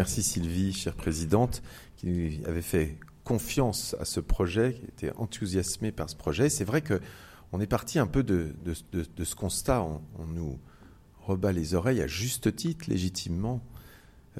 [0.00, 1.62] Merci Sylvie, chère présidente,
[1.98, 6.48] qui avait fait confiance à ce projet, qui était enthousiasmé par ce projet.
[6.48, 7.02] C'est vrai que
[7.52, 9.82] on est parti un peu de, ce constat.
[9.82, 10.58] On, nous
[11.26, 13.60] rebat les oreilles à juste titre, légitimement,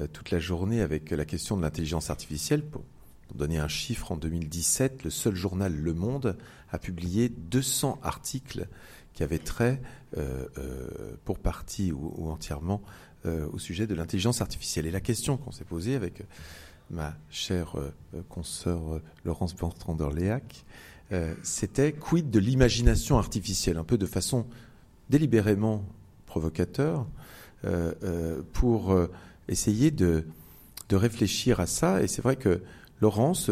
[0.00, 2.64] euh, toute la journée avec la question de l'intelligence artificielle.
[2.64, 2.82] Pour,
[3.34, 6.38] donner un chiffre, en 2017, le seul journal Le Monde
[6.72, 8.66] a publié 200 articles
[9.12, 9.82] qui avaient trait,
[10.16, 12.82] euh, euh, pour partie ou, entièrement,
[13.24, 14.86] au sujet de l'intelligence artificielle.
[14.86, 16.22] Et la question qu'on s'est posée avec
[16.90, 17.74] ma chère
[18.28, 20.64] consoeur Laurence Bertrand-Dorléac,
[21.12, 24.46] euh, c'était quid de l'imagination artificielle, un peu de façon
[25.08, 25.84] délibérément
[26.26, 27.06] provocateur,
[27.64, 28.96] euh, euh, pour
[29.48, 30.24] essayer de,
[30.92, 32.02] réfléchir à ça.
[32.02, 32.62] Et c'est vrai que
[33.00, 33.50] Laurence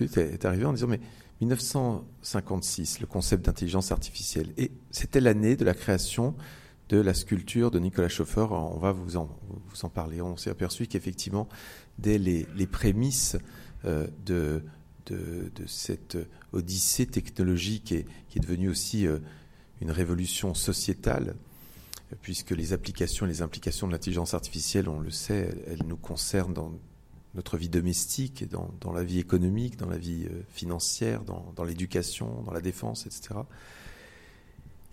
[0.00, 1.00] est arrivée en disant, mais
[1.40, 6.34] 1956, le concept d'intelligence artificielle, et c'était l'année de la création
[6.88, 8.46] de la sculpture de Nicolas Schoeffer.
[8.50, 9.28] On va vous en,
[9.88, 10.20] parler.
[10.22, 11.48] On s'est aperçu qu'effectivement,
[11.98, 13.36] dès les, prémices
[13.84, 14.62] de
[15.12, 16.18] de, cette
[16.52, 17.94] odyssée technologique
[18.28, 19.18] qui est devenue aussi euh,
[19.80, 21.34] une révolution sociétale,
[22.22, 26.54] puisque les applications et les implications de l'intelligence artificielle, on le sait, elles, nous concernent
[26.54, 26.72] dans
[27.34, 32.52] notre vie domestique, dans, la vie économique, dans la vie euh, financière, dans l'éducation, dans
[32.52, 33.40] la défense, etc.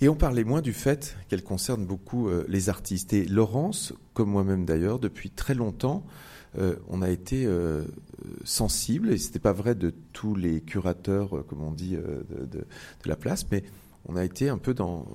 [0.01, 3.13] Et on parlait moins du fait qu'elle concerne beaucoup euh, les artistes.
[3.13, 6.05] Et Laurence, comme moi-même d'ailleurs, depuis très longtemps,
[6.57, 7.83] euh, on a été euh,
[8.43, 12.65] sensible, et ce n'était pas vrai de tous les curateurs, euh, comme on dit, de,
[13.05, 13.63] la place, mais
[14.07, 15.05] on a été un peu dans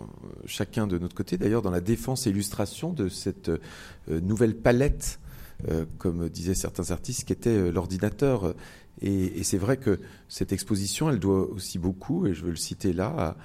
[0.47, 3.51] chacun de notre côté, d'ailleurs dans la défense et illustration de cette
[4.09, 5.19] nouvelle palette,
[5.99, 8.55] comme disaient certains artistes, qui était l'ordinateur.
[9.01, 12.93] Et, c'est vrai que cette exposition, elle doit aussi beaucoup, et je veux le citer
[12.93, 13.37] là, à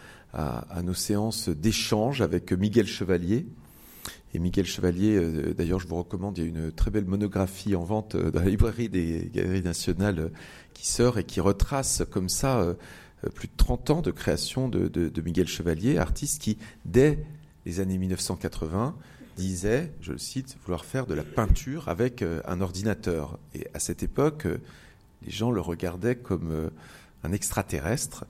[0.83, 3.45] nos séances d'échange avec Miguel Chevalier,
[4.35, 7.73] et Miguel Chevalier, euh, d'ailleurs, je vous recommande, il y a une très belle monographie
[7.73, 10.29] en vente euh, dans la librairie des Galeries nationales euh,
[10.73, 12.75] qui sort et qui retrace comme ça
[13.33, 17.25] plus de 30 ans de création de, Miguel Chevalier, artiste qui, dès
[17.65, 18.93] les années 1980,
[19.37, 23.39] disait, je le cite, vouloir faire de la peinture avec un ordinateur.
[23.53, 24.47] Et à cette époque,
[25.23, 26.69] les gens le regardaient comme
[27.23, 28.25] un extraterrestre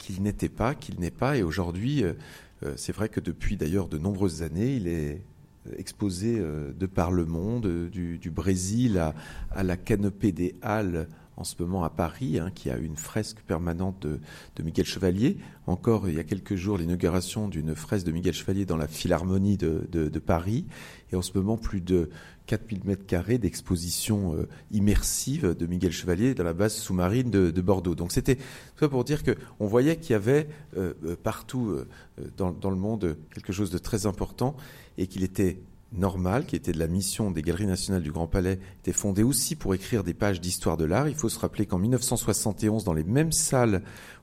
[0.00, 1.36] qu'il n'était pas, qu'il n'est pas.
[1.36, 2.14] Et aujourd'hui, euh,
[2.76, 5.22] c'est vrai que depuis d'ailleurs de nombreuses années, il est
[5.76, 11.06] exposé euh, de par le monde, euh, du, Brésil à, la canopée des Halles
[11.36, 14.20] en ce moment à Paris, hein, qui a une fresque permanente de,
[14.56, 15.38] de, Miguel Chevalier.
[15.66, 19.56] Encore il y a quelques jours, l'inauguration d'une fresque de Miguel Chevalier dans la Philharmonie
[19.56, 20.66] de, Paris.
[21.12, 22.10] Et en ce moment, plus de
[22.50, 27.94] 4000 mètres carrés d'exposition euh, immersive de Miguel Chevalier dans la base sous-marine de, Bordeaux.
[27.94, 28.38] Donc c'était
[28.80, 31.76] ça pour dire qu'on voyait qu'il y avait euh, euh, partout
[32.36, 34.56] dans, dans le monde quelque chose de très important
[34.98, 35.58] et qu'il était
[35.92, 39.54] normal, qui était de la mission des Galeries nationales du Grand Palais, était fondé aussi
[39.54, 41.08] pour écrire des pages d'histoire de l'art.
[41.08, 43.82] Il faut se rappeler qu'en 1971, dans les mêmes salles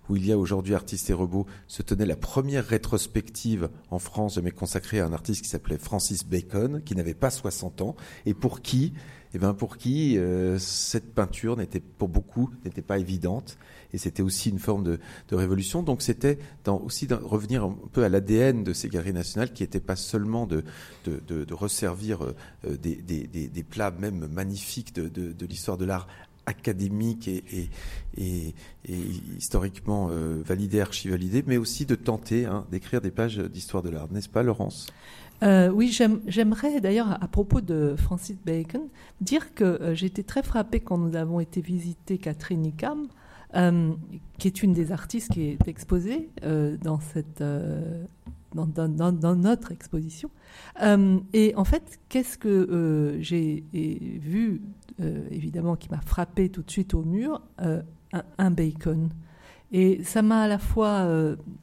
[0.09, 4.35] où il y a aujourd'hui Artistes et Robots, se tenait la première rétrospective en France
[4.35, 7.95] jamais consacrée à un artiste qui s'appelait Francis Bacon, qui n'avait pas 60 ans,
[8.25, 8.93] et pour qui,
[9.33, 13.57] eh ben pour qui euh, cette peinture n'était, pour beaucoup, n'était pas évidente
[13.93, 14.99] et c'était aussi une forme de,
[15.31, 15.83] révolution.
[15.83, 19.79] Donc c'était aussi de revenir un peu à l'ADN de ces galeries nationales, qui n'était
[19.79, 20.63] pas seulement de,
[21.05, 26.07] de, resservir euh, des, plats même magnifiques de, l'histoire de l'art
[26.47, 27.69] académique et,
[29.37, 34.07] historiquement euh, validé, archivalidé, mais aussi de tenter hein, d'écrire des pages d'histoire de l'art,
[34.11, 34.87] n'est-ce pas, Laurence?
[35.43, 38.87] Euh, oui, j'aimerais d'ailleurs, à propos de Francis Bacon,
[39.21, 43.07] dire que j'ai été très frappée quand nous avons été visiter Catherine Icam
[43.55, 43.93] euh,
[44.37, 47.41] qui est une des artistes qui est exposée euh, dans, cette,
[48.55, 50.29] euh, dans, notre exposition.
[51.33, 54.61] et en fait, qu'est-ce que j'ai vu,
[55.31, 57.41] évidemment, qui m'a frappé tout de suite au mur
[58.37, 59.09] un, bacon.
[59.71, 61.07] Et ça m'a à la fois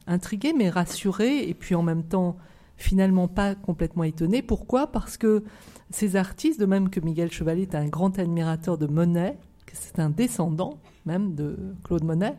[0.07, 2.37] intrigué, mais rassuré, et puis en même temps,
[2.77, 4.41] finalement pas complètement étonné.
[4.41, 4.91] Pourquoi?
[4.91, 5.43] Parce que
[5.89, 9.37] ces artistes, de même que Miguel Chevalier est un grand admirateur de Monet,
[9.73, 12.35] c'est un descendant même de Claude Monet,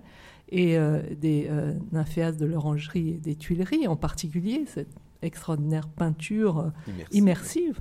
[0.48, 6.58] et euh, des euh, nymphéas de l'orangerie et des Tuileries, en particulier cette extraordinaire peinture
[6.58, 6.70] euh,
[7.10, 7.80] immersive.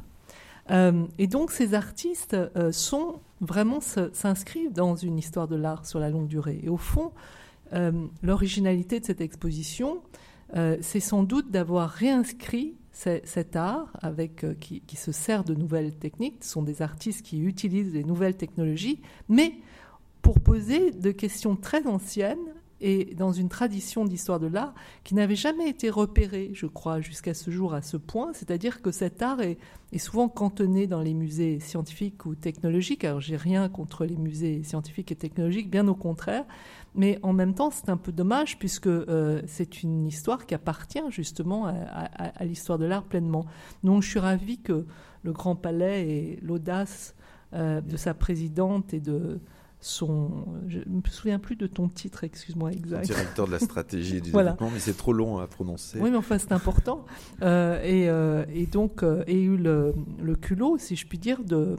[1.19, 2.35] et donc ces artistes
[2.71, 6.59] sont vraiment s'inscrivent dans une histoire de l'art sur la longue durée.
[6.63, 7.11] Et au fond,
[8.23, 10.01] l'originalité de cette exposition,
[10.81, 16.43] c'est sans doute d'avoir réinscrit cet art avec, qui, qui, se sert de nouvelles techniques.
[16.43, 19.53] Ce sont des artistes qui utilisent les nouvelles technologies, mais
[20.23, 24.73] pour poser de questions très anciennes et dans une tradition d'histoire de l'art
[25.03, 28.33] qui n'avait jamais été repérée, je crois, jusqu'à ce jour à ce point.
[28.33, 29.57] C'est-à-dire que cet art est,
[29.97, 33.05] souvent cantonné dans les musées scientifiques ou technologiques.
[33.05, 36.43] Alors, j'ai rien contre les musées scientifiques et technologiques, bien au contraire.
[36.95, 40.99] Mais en même temps, c'est un peu dommage puisque euh, c'est une histoire qui appartient
[41.09, 43.45] justement à, l'histoire de l'art pleinement.
[43.85, 44.85] Donc, je suis ravie que
[45.23, 47.15] le Grand Palais ait l'audace
[47.53, 49.39] euh, de sa présidente et de
[49.79, 50.45] son.
[50.67, 53.05] Je ne me souviens plus de ton titre, excuse-moi, exact.
[53.05, 55.99] Directeur de la stratégie du développement, mais c'est trop long à prononcer.
[55.99, 57.05] Oui, mais enfin, c'est important.
[57.41, 61.43] Euh, et, euh, et, donc, euh, et eu le, le, culot, si je puis dire,
[61.43, 61.77] d'ouvrir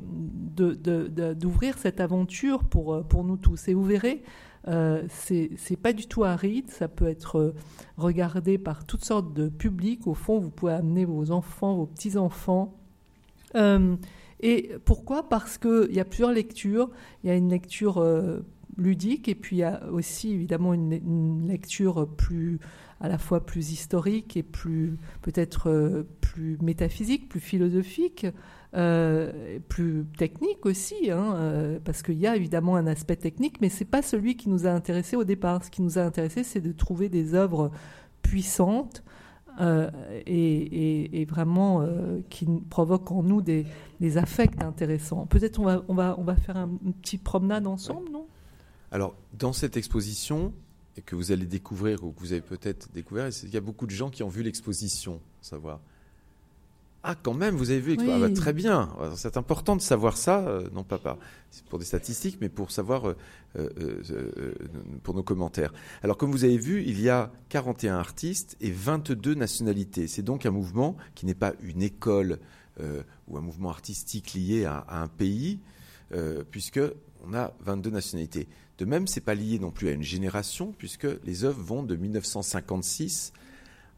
[0.55, 3.69] de, de, cette aventure pour, pour nous tous.
[3.69, 4.23] Et vous verrez,
[4.69, 7.55] euh, c'est pas du tout aride, ça peut être
[7.97, 10.07] regardé par toutes sortes de publics.
[10.07, 12.75] Au fond, vous pouvez amener vos enfants, vos petits-enfants.
[14.41, 15.29] Et pourquoi?
[15.29, 16.91] Parce qu'il y a plusieurs lectures.
[17.23, 18.41] Il y a une lecture euh,
[18.77, 22.59] ludique et puis il y a aussi évidemment une, lecture plus
[23.01, 28.27] à la fois plus historique et peut-être euh, plus métaphysique, plus philosophique,
[28.75, 33.85] euh, plus technique aussi, hein, parce qu'il y a évidemment un aspect technique, mais c'est
[33.87, 35.65] pas celui qui nous a intéressé au départ.
[35.65, 37.71] Ce qui nous a intéressé, c'est de trouver des œuvres
[38.23, 39.03] puissantes
[39.61, 39.91] euh,
[40.27, 43.67] et, vraiment euh, qui provoque en nous des,
[44.17, 45.27] affects intéressants.
[45.27, 48.27] Peut-être on va, on, va, on va faire un, une petite promenade ensemble, non?
[48.93, 50.53] Alors, dans cette exposition,
[50.97, 53.87] et que vous allez découvrir, ou que vous avez peut-être découvert, il y a beaucoup
[53.87, 55.81] de gens qui ont vu l'exposition, savoir.
[57.09, 58.89] Ah, quand même, vous avez vu ah, bah, Très bien.
[59.15, 60.99] C'est important de savoir ça, euh, non pas,
[61.69, 63.15] pour des statistiques, mais pour savoir, euh,
[63.55, 64.53] euh,
[65.05, 65.73] pour nos commentaires.
[66.03, 70.09] Alors, comme vous avez vu, il y a 41 artistes et 22 nationalités.
[70.09, 72.41] C'est donc un mouvement qui n'est pas une école
[73.29, 75.61] ou un mouvement artistique lié à, à un pays,
[76.51, 76.81] puisque
[77.25, 78.49] on a 22 nationalités.
[78.79, 81.95] De même, c'est pas lié non plus à une génération, puisque les œuvres vont de
[81.95, 83.33] 1956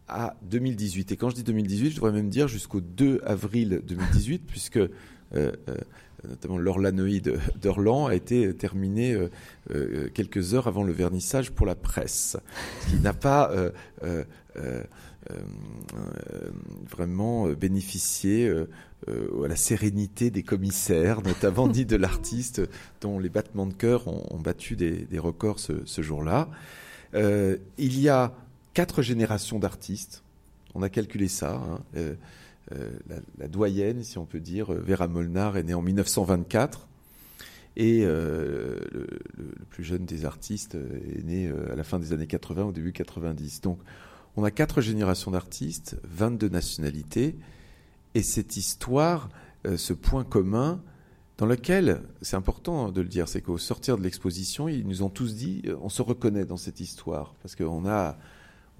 [0.08, 1.12] à 2018.
[1.12, 4.88] Et quand je dis 2018, je devrais même dire jusqu'au 2 avril 2018, puisque euh,
[5.34, 5.52] euh,
[6.28, 9.16] notamment l'Orlanoïde d'Orlan a été terminé
[9.70, 12.36] euh, quelques heures avant le vernissage pour la presse,
[12.80, 13.52] ce qui n'a pas
[16.90, 18.52] vraiment bénéficié
[19.06, 22.62] à la sérénité des commissaires, notamment ni de l'artiste
[23.00, 26.48] dont les battements de cœur ont, battu des, records ce, ce jour-là.
[27.14, 28.34] il y a
[28.78, 30.22] quatre générations d'artistes.
[30.76, 31.56] On a calculé ça.
[31.56, 31.80] Hein.
[31.96, 32.14] Euh,
[32.70, 32.92] euh,
[33.40, 36.86] la, doyenne, si on peut dire, euh, Vera Molnar, est née en 1924.
[37.74, 38.78] Et le,
[39.70, 43.62] plus jeune des artistes est né à la fin des années 80, au début 90.
[43.62, 43.80] Donc,
[44.36, 47.36] on a quatre générations d'artistes, 22 nationalités,
[48.14, 49.28] et cette histoire,
[49.76, 50.80] ce point commun,
[51.36, 55.10] dans lequel, c'est important de le dire, c'est qu'au sortir de l'exposition, ils nous ont
[55.10, 58.18] tous dit, on se reconnaît dans cette histoire, parce qu'on a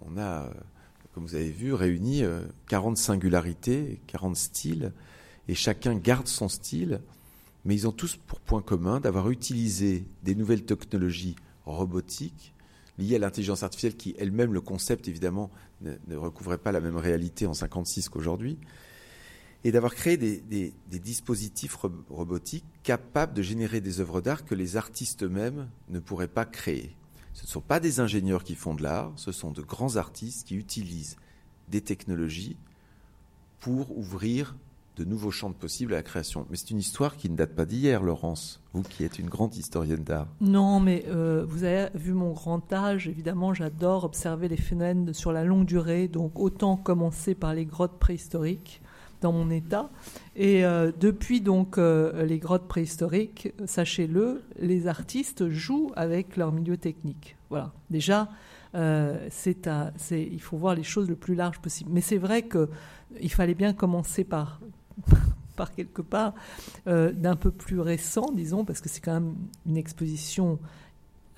[0.07, 0.51] on a, euh,
[1.13, 2.23] comme vous avez vu, réuni
[2.69, 4.93] 40 euh, singularités, 40 styles,
[5.49, 7.01] et chacun garde son style,
[7.65, 12.55] mais ils ont tous pour point commun d'avoir utilisé des nouvelles technologies robotiques
[12.99, 15.51] liées à l'intelligence artificielle qui elle-même, le concept évidemment,
[15.81, 18.59] ne, recouvrait pas la même réalité en 56 qu'aujourd'hui,
[19.65, 21.77] et d'avoir créé des, des, dispositifs
[22.11, 26.95] robotiques capables de générer des œuvres d'art que les artistes eux-mêmes ne pourraient pas créer.
[27.39, 30.49] Ce ne sont pas des ingénieurs qui font de l'art, ce sont de grands artistes
[30.49, 31.17] qui utilisent
[31.69, 32.57] des technologies
[33.61, 34.57] pour ouvrir
[34.97, 36.47] de nouveaux champs de possibles à la création.
[36.51, 39.55] Mais c'est une histoire qui ne date pas d'hier, Laurence, vous qui êtes une grande
[39.55, 40.27] historienne d'art.
[40.41, 45.31] Non, mais euh, vous avez vu mon grand âge, évidemment, j'adore observer les phénomènes sur
[45.31, 48.83] la longue durée, donc autant commencer par les grottes préhistoriques
[49.21, 49.91] dans mon état.
[50.37, 56.77] Et euh, depuis donc euh, les grottes préhistoriques, sachez-le, les artistes jouent avec leur milieu
[56.77, 57.37] technique.
[57.51, 57.73] Voilà.
[57.91, 58.29] Déjà,
[58.75, 59.67] euh, c'est
[60.11, 61.91] il faut voir les choses le plus large possible.
[61.93, 64.61] Mais c'est vrai qu'il fallait bien commencer par
[65.57, 66.35] par quelque part
[66.87, 69.35] d'un peu plus récent, disons, parce que c'est quand même
[69.67, 70.61] une exposition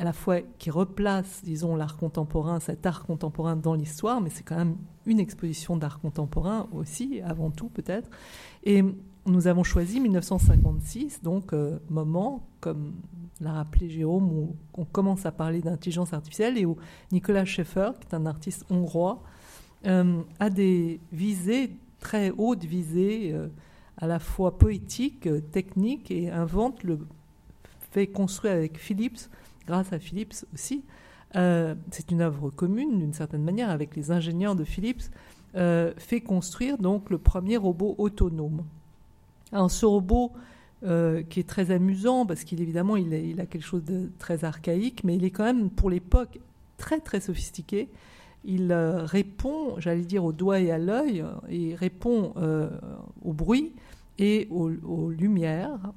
[0.01, 4.43] à la fois qui replace, disons, l'art contemporain, cet art contemporain dans l'histoire, mais c'est
[4.43, 8.09] quand même une exposition d'art contemporain aussi, avant tout peut-être.
[8.65, 8.83] Et
[9.27, 12.95] nous avons choisi 1956, donc euh, moment, comme
[13.43, 16.79] l'a rappelé Jérôme, où on commence à parler d'intelligence artificielle et où
[17.13, 19.23] Nicolas Schaeffer, qui est un artiste hongrois,
[19.85, 23.49] euh, a des visées, très hautes visées, euh,
[23.99, 27.01] à la fois poétiques, techniques, et invente le
[27.91, 29.29] fait construire avec Philips
[29.71, 30.83] grâce à Philips aussi.
[31.37, 35.05] Euh, c'est une œuvre commune d'une certaine manière avec les ingénieurs de Philips,
[35.55, 38.65] euh, fait construire donc le premier robot autonome.
[39.53, 40.33] Alors ce robot
[40.85, 45.05] euh, qui est très amusant parce qu'il évidemment il, a quelque chose de très archaïque,
[45.05, 46.41] mais il est quand même pour l'époque
[46.79, 47.89] très très sophistiqué.
[48.45, 52.33] Il répond, j'allais dire, au doigt et à l'œil, il répond
[53.23, 53.73] au bruit
[54.19, 55.93] et aux, lumières.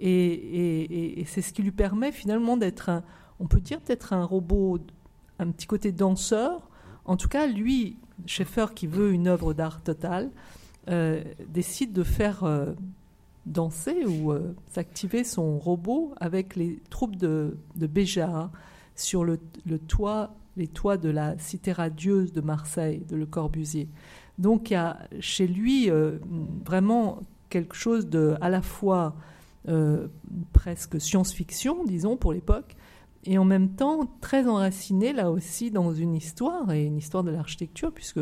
[0.00, 3.02] Et, c'est ce qui lui permet finalement d'être,
[3.40, 4.78] on peut dire peut-être un robot,
[5.38, 6.68] un petit côté danseur.
[7.04, 10.30] En tout cas, lui, Schaeffer, qui veut une œuvre d'art totale,
[11.52, 12.44] décide de faire
[13.48, 18.50] danser ou euh, s'activer son robot avec les troupes de, de Béja
[18.94, 19.38] sur le,
[19.88, 23.88] toit, les toits de la cité radieuse de Marseille, de Le Corbusier.
[24.38, 26.18] Donc il y a chez lui euh,
[26.64, 29.37] vraiment quelque chose de à la fois euh,
[30.52, 32.76] presque science-fiction, disons, pour l'époque,
[33.24, 37.30] et en même temps très enraciné là aussi dans une histoire, et une histoire de
[37.30, 38.20] l'architecture, puisque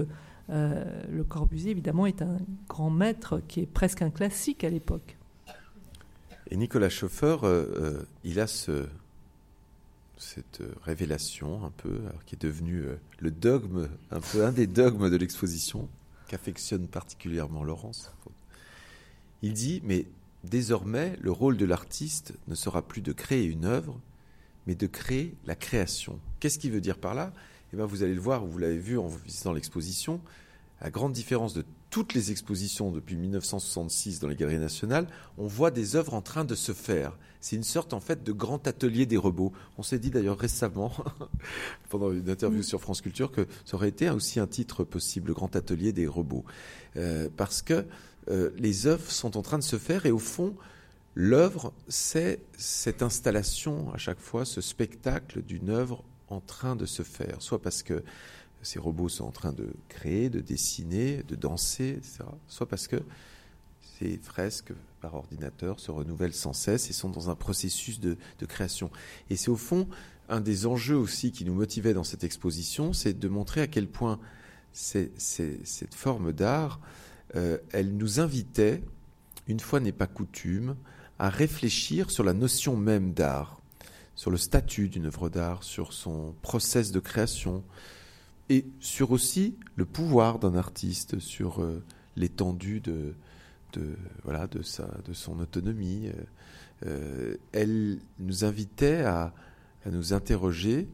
[0.49, 2.39] le Corbusier, évidemment, est un
[2.69, 5.17] grand maître qui est presque un classique à l'époque.
[6.51, 8.87] Et Nicolas Chauffeur, euh, euh, il a ce,
[10.17, 15.11] cette révélation un peu, qui est devenue euh, le dogme, un peu un des dogmes
[15.11, 15.89] de l'exposition,
[16.29, 18.13] qu'affectionne particulièrement Laurence.
[19.43, 20.07] Il dit, mais
[20.49, 24.01] désormais, le rôle de l'artiste ne sera plus de créer une œuvre,
[24.67, 26.19] mais de créer la création.
[26.41, 27.33] Qu'est-ce qu'il veut dire par là?
[27.73, 30.21] Eh bien, Vous allez le voir, vous l'avez vu en visitant l'exposition,
[30.81, 35.07] la grande différence de toutes les expositions depuis 1966 dans les galeries nationales,
[35.39, 37.17] on voit des œuvres en train de se faire.
[37.41, 39.53] C'est une sorte en fait de grand atelier des robots.
[39.79, 40.93] On s'est dit d'ailleurs récemment,
[41.89, 45.35] pendant une interview sur France Culture, que ça aurait été aussi un titre possible, le
[45.35, 46.45] grand atelier des robots.
[46.97, 47.87] Euh, parce que
[48.29, 50.57] euh, les œuvres sont en train de se faire et au fond,
[51.15, 57.03] l'œuvre, c'est cette installation à chaque fois, ce spectacle d'une œuvre en train de se
[57.03, 57.41] faire.
[57.41, 58.03] Soit parce que
[58.63, 62.25] ces robots sont en train de créer, de dessiner, de danser, etc.
[62.49, 63.01] Soit parce que
[63.99, 68.17] ces fresques par ordinateur se renouvellent sans cesse et sont dans un processus de,
[68.47, 68.91] création.
[69.31, 69.89] Et c'est au fond
[70.29, 73.87] un des enjeux aussi qui nous motivait dans cette exposition, c'est de montrer à quel
[73.87, 74.19] point
[74.73, 76.81] cette forme d'art,
[77.35, 78.83] euh, elle nous invitait,
[79.49, 80.77] une fois n'est pas coutume,
[81.19, 83.61] à réfléchir sur la notion même d'art,
[84.15, 87.65] sur le statut d'une œuvre d'art, sur son process de création,
[88.49, 91.83] et sur aussi le pouvoir d'un artiste, sur euh,
[92.17, 93.15] l'étendue de,
[94.25, 94.61] voilà, de,
[95.05, 96.09] de son autonomie.
[96.87, 99.33] Euh, elle nous invitait à
[99.91, 100.89] nous interroger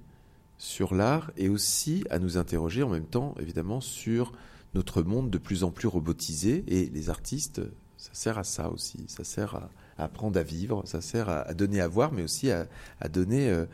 [0.59, 4.33] sur l'art et aussi à nous interroger en même temps, évidemment, sur
[4.75, 6.65] notre monde de plus en plus robotisé.
[6.67, 7.61] Et les artistes,
[7.97, 9.05] ça sert à ça aussi.
[9.09, 9.71] Ça sert à,
[10.05, 12.67] apprendre à vivre, ça sert à, donner à voir, mais aussi à,
[13.09, 13.65] donner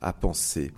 [0.00, 0.72] à penser.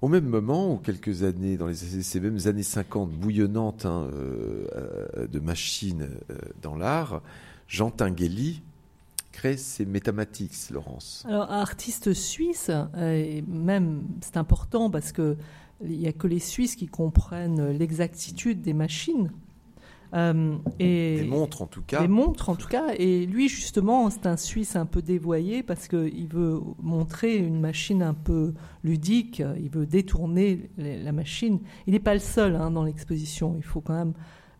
[0.00, 4.68] Au même moment, ou quelques années, dans ces mêmes années 50 bouillonnantes hein, euh,
[5.16, 7.20] euh, de machines euh, dans l'art,
[7.66, 8.62] Jean Tinguely
[9.32, 11.24] crée ses Métamatiques, Laurence.
[11.28, 15.36] Alors, artiste suisse, et même c'est important parce que
[15.84, 19.30] il n'y a que les Suisses qui comprennent l'exactitude des machines.
[20.14, 22.00] Euh, et des montres en tout cas.
[22.00, 22.94] Des montres en tout cas.
[22.96, 28.02] Et lui justement, c'est un Suisse un peu dévoyé parce qu'il veut montrer une machine
[28.02, 29.42] un peu ludique.
[29.60, 31.60] Il veut détourner la machine.
[31.86, 33.54] Il n'est pas le seul hein, dans l'exposition.
[33.58, 34.14] Il faut quand même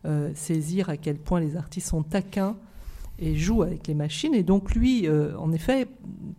[0.04, 2.56] euh, saisir à quel point les artistes sont taquins
[3.18, 4.34] et joue avec les machines.
[4.34, 5.88] Et donc lui, euh, en effet,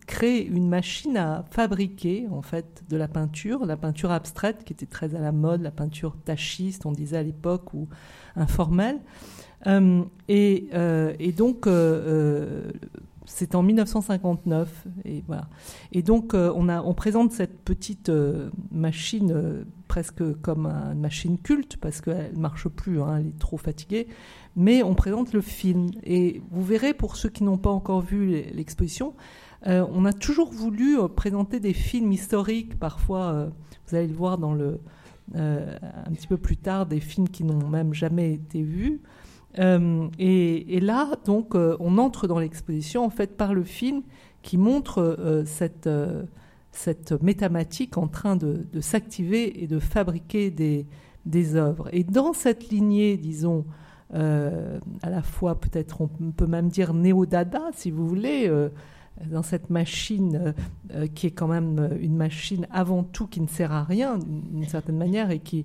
[0.06, 4.86] crée une machine à fabriquer en fait de la peinture, la peinture abstraite qui était
[4.86, 7.88] très à la mode, la peinture tachiste, on disait à l'époque, ou
[8.36, 9.00] informelle.
[9.66, 11.68] Euh, et, euh, et, donc
[13.26, 15.48] c'est en 1959 et voilà.
[15.92, 18.10] Et donc on a on présente cette petite
[18.72, 24.08] machine presque comme une machine culte parce qu'elle marche plus, hein, elle est trop fatiguée
[24.56, 25.90] mais on présente le film.
[26.04, 29.14] Et vous verrez, pour ceux qui n'ont pas encore vu l'exposition,
[29.66, 33.48] euh, on a toujours voulu euh, présenter des films historiques, parfois, euh,
[33.86, 34.80] vous allez le voir dans le,
[35.34, 39.00] un petit peu plus tard, des films qui n'ont même jamais été vus.
[39.58, 44.02] Et, là, donc, on entre dans l'exposition, en fait, par le film
[44.42, 45.88] qui montre cette,
[46.72, 50.86] cette métamatique en train de, s'activer et de fabriquer des,
[51.26, 51.88] des œuvres.
[51.92, 53.64] Et dans cette lignée, disons,
[54.12, 58.68] à la fois peut-être on peut même dire néo-dada, si vous voulez, euh,
[59.26, 60.54] dans cette machine
[60.94, 64.66] euh, qui est quand même une machine avant tout qui ne sert à rien d'une
[64.66, 65.64] certaine manière et qui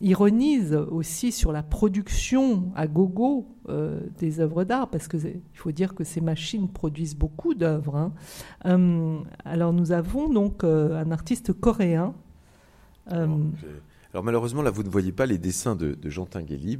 [0.00, 3.46] ironise aussi sur la production à gogo
[4.18, 8.10] des œuvres d'art, parce qu'il faut dire que ces machines produisent beaucoup d'œuvres.
[8.64, 9.22] Hein.
[9.44, 12.14] alors nous avons donc un artiste coréen.
[14.14, 16.78] Alors malheureusement, là, vous ne voyez pas les dessins de, Jean Tinguely.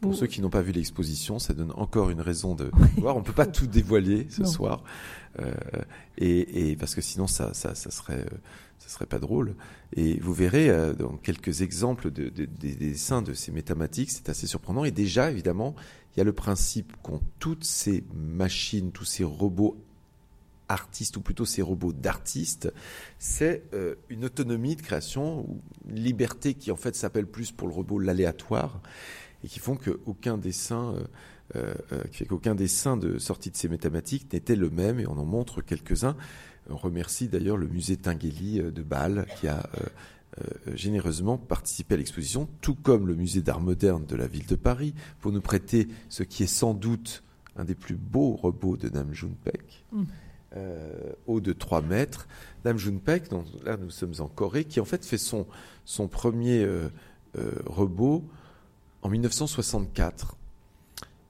[0.00, 3.16] Pour ceux qui n'ont pas vu l'exposition, ça donne encore une raison de voir.
[3.16, 4.84] On ne peut pas tout dévoiler ce soir,
[5.40, 5.52] euh,
[6.18, 8.36] et, parce que sinon, ça, ça, serait, euh,
[8.78, 9.56] ça serait pas drôle.
[9.94, 14.46] Et vous verrez euh, dans quelques exemples de, des dessins de ces métamatiques, c'est assez
[14.46, 14.84] surprenant.
[14.84, 15.74] Et déjà, évidemment,
[16.14, 19.76] il y a le principe qu'ont toutes ces machines, tous ces robots
[20.68, 22.72] artistes, ou plutôt ces robots d'artistes,
[23.18, 27.74] c'est euh, une autonomie de création, une liberté qui en fait s'appelle plus pour le
[27.74, 28.80] robot l'aléatoire,
[29.44, 30.94] et qui font qu'aucun dessin,
[31.56, 35.24] euh, euh, qu'aucun dessin de sortie de ces métamatiques n'était le même, et on en
[35.24, 36.16] montre quelques-uns.
[36.70, 39.70] On remercie d'ailleurs le musée Tinguely de Bâle qui a
[40.74, 44.94] généreusement participé à l'exposition, tout comme le musée d'art moderne de la ville de Paris,
[45.20, 47.24] pour nous prêter ce qui est sans doute
[47.56, 49.86] un des plus beaux robots de Nam June Paik.
[49.92, 50.04] Mm
[50.56, 52.26] euh, haut de 3 mètres,
[52.64, 55.46] Nam Junpek, dont là nous sommes en Corée, qui en fait fait son,
[55.84, 56.88] son premier euh,
[57.36, 58.24] euh, robot
[59.02, 60.36] en 1964.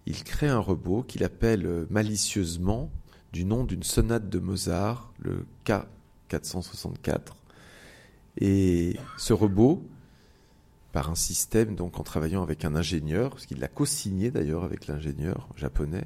[0.07, 2.91] Il crée un robot qu'il appelle euh, malicieusement
[3.33, 7.19] du nom d'une sonate de Mozart, le K464.
[8.41, 9.83] Et ce robot,
[10.93, 14.87] par un système, donc en travaillant avec un ingénieur, parce qu'il l'a co-signé d'ailleurs avec
[14.87, 16.05] l'ingénieur japonais,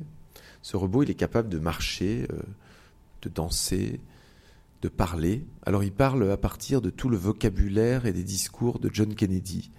[0.63, 2.27] ce robot, il est capable de marcher
[3.23, 4.01] de danser,
[4.83, 5.45] de parler.
[5.65, 9.71] Alors il parle à partir de tout le vocabulaire et des discours de John Kennedy.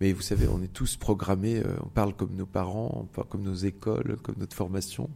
[0.00, 3.28] Mais vous savez, on est tous programmés, euh, on parle comme nos parents, on parle
[3.28, 5.08] comme nos écoles, comme notre formation.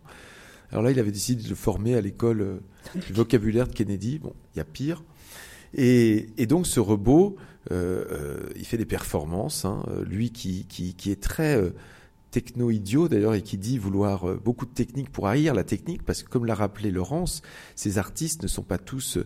[0.71, 2.59] Alors là, il avait décidé de le former à l'école euh,
[3.07, 4.19] du vocabulaire de Kennedy.
[4.19, 5.03] Bon, il y a pire.
[5.75, 7.37] Et, donc ce robot,
[7.71, 9.65] euh, il fait des performances.
[9.65, 9.85] Hein.
[10.05, 11.61] lui qui, qui, est très
[12.31, 16.23] techno-idiot d'ailleurs et qui dit vouloir euh, beaucoup de technique pour haïr la technique parce
[16.23, 17.43] que comme l'a rappelé Laurence,
[17.75, 19.19] ces artistes ne sont pas tous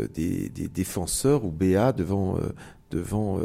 [0.00, 2.52] euh, des, défenseurs ou béats devant euh,
[2.92, 3.40] devant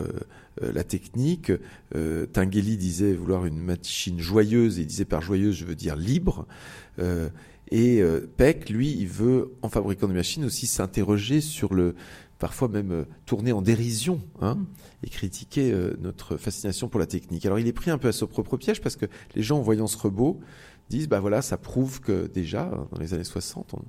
[0.62, 1.52] la technique.
[1.92, 6.46] Tinguely disait vouloir une machine joyeuse et il disait par joyeuse je veux dire libre.
[7.72, 8.04] et
[8.38, 11.96] Peck, lui, il veut en fabriquant des machines aussi s'interroger sur le
[12.38, 14.66] parfois même tourner en dérision hein, mm.
[15.04, 17.46] Et critiquer euh, notre fascination pour la technique.
[17.46, 19.06] Alors il est pris un peu à son propre piège parce que
[19.36, 20.40] les gens en voyant ce robot
[20.90, 23.82] disent bah voilà ça prouve que déjà hein, dans les années 60 dans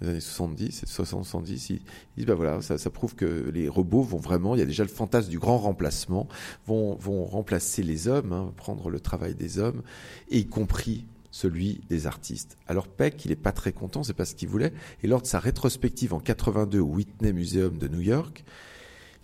[0.00, 1.80] les années 70 et 60 70 ils,
[2.16, 4.82] disent bah voilà ça, ça, prouve que les robots vont vraiment il y a déjà
[4.82, 6.28] le fantasme du grand remplacement
[6.66, 9.82] vont vont remplacer les hommes hein, prendre le travail des hommes
[10.30, 12.56] et y compris celui des artistes.
[12.66, 14.72] Alors Peck, il n'est pas très content, c'est pas ce qu'il voulait.
[15.02, 18.44] Et lors de sa rétrospective en 82 au Whitney Museum de New York,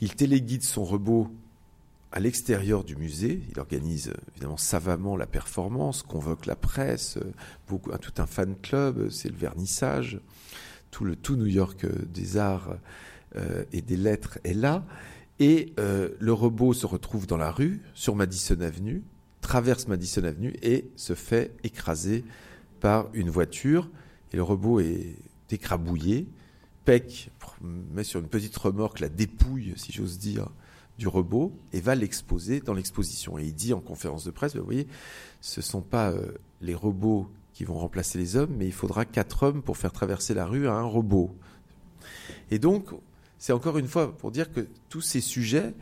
[0.00, 1.28] il téléguide son robot
[2.12, 3.42] à l'extérieur du musée.
[3.50, 7.18] Il organise évidemment savamment la performance, convoque la presse,
[7.68, 10.20] beaucoup, tout un fan club, c'est le vernissage.
[10.90, 12.76] Tout le tout New York euh, des arts
[13.36, 14.84] euh, et des lettres est là.
[15.40, 19.02] Et euh, le robot se retrouve dans la rue, sur Madison Avenue,
[19.42, 22.24] traverse Madison Avenue et se fait écraser
[22.80, 23.90] par une voiture.
[24.32, 25.16] Et le robot est
[25.50, 26.26] écrabouillé.
[26.86, 27.30] Peck
[27.92, 30.48] met sur une petite remorque la dépouille, si j'ose dire,
[30.98, 33.38] du robot et va l'exposer dans l'exposition.
[33.38, 34.86] Et il dit en conférence de presse, vous voyez,
[35.40, 39.04] ce ne sont pas euh, les robots qui vont remplacer les hommes, mais il faudra
[39.04, 41.34] quatre hommes pour faire traverser la rue à un robot.
[42.52, 42.90] Et donc,
[43.36, 45.74] c'est encore une fois pour dire que tous ces sujets,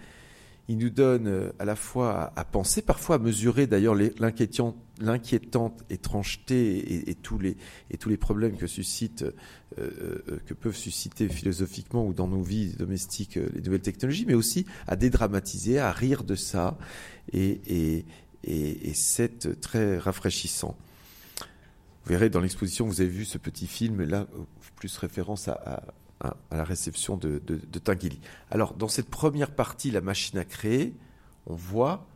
[0.69, 7.11] il nous donne euh, à la fois à, penser, parfois à mesurer d'ailleurs l'inquiétante étrangeté
[7.11, 9.33] et, tous les, problèmes que suscite, euh,
[9.79, 14.65] euh, que peuvent susciter philosophiquement ou dans nos vies domestiques les nouvelles technologies, mais aussi
[14.87, 16.79] à dédramatiser, à rire de ça,
[17.33, 18.05] et,
[18.95, 20.77] c'est très rafraîchissant.
[22.05, 24.27] Vous verrez dans l'exposition, vous avez vu ce petit film là,
[24.77, 25.83] plus référence à,
[26.51, 27.81] la réception de, de,
[28.51, 30.95] Alors, dans cette première partie, la machine à créer,
[31.47, 32.07] on voit,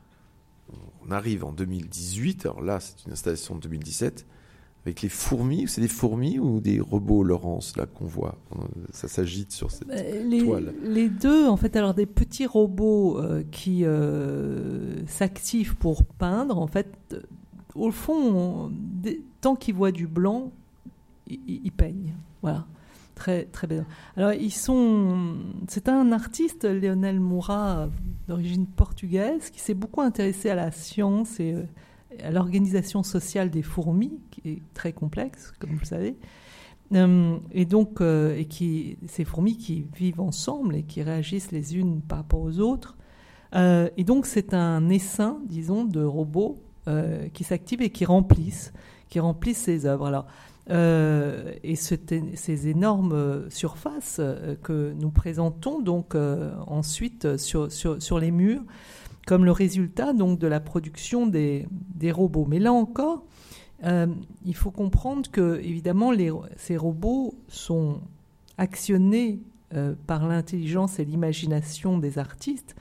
[1.06, 4.26] on arrive en 2018, alors là, c'est une installation de 2017,
[4.86, 8.38] avec les fourmis, c'est des fourmis ou des robots, Laurence, là qu'on voit
[8.90, 10.72] Ça s'agite sur cette bah, les, toile.
[10.82, 16.68] Les deux, en fait, alors des petits robots euh, qui euh, s'activent pour peindre, en
[16.68, 17.20] fait, euh,
[17.74, 18.72] au fond,
[19.42, 20.52] tant qu'ils voient du blanc,
[21.28, 22.14] ils peignent.
[22.40, 22.66] Voilà.
[23.18, 23.84] Très, très bien.
[24.16, 25.38] Alors, ils sont.
[25.66, 27.88] C'est un artiste, Lionel Moura,
[28.28, 31.64] d'origine portugaise, qui s'est beaucoup intéressé à la science et euh,
[32.22, 36.16] à l'organisation sociale des fourmis, qui est très complexe, comme vous le savez.
[36.94, 41.76] Euh, et donc, euh, et qui, ces fourmis qui vivent ensemble et qui réagissent les
[41.76, 42.96] unes par rapport aux autres.
[43.52, 46.62] et donc, c'est un essaim, disons, de robots
[47.34, 48.72] qui s'activent et qui remplissent,
[49.08, 50.06] qui remplissent ces œuvres.
[50.06, 50.26] Alors,
[50.70, 54.20] et ces énormes surfaces
[54.62, 56.14] que nous présentons donc
[56.66, 58.62] ensuite sur, sur, sur, les murs
[59.26, 62.46] comme le résultat donc de la production des, des robots.
[62.48, 63.24] Mais là encore,
[63.82, 66.12] il faut comprendre que évidemment
[66.56, 68.00] ces robots sont
[68.58, 69.40] actionnés
[70.06, 72.74] par l'intelligence et l'imagination des artistes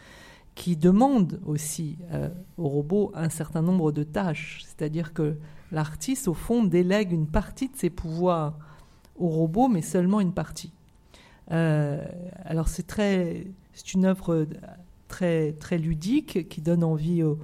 [0.58, 4.64] qui demandent aussi euh, au robot un certain nombre de tâches.
[4.66, 5.38] C'est-à-dire que
[5.72, 8.58] l'artiste, au fond, délègue une partie de ses pouvoirs
[9.18, 10.72] au robot, mais seulement une partie.
[11.52, 12.06] Euh,
[12.44, 14.48] alors c'est très, c'est une œuvre
[15.08, 17.40] très très ludique qui donne envie aux,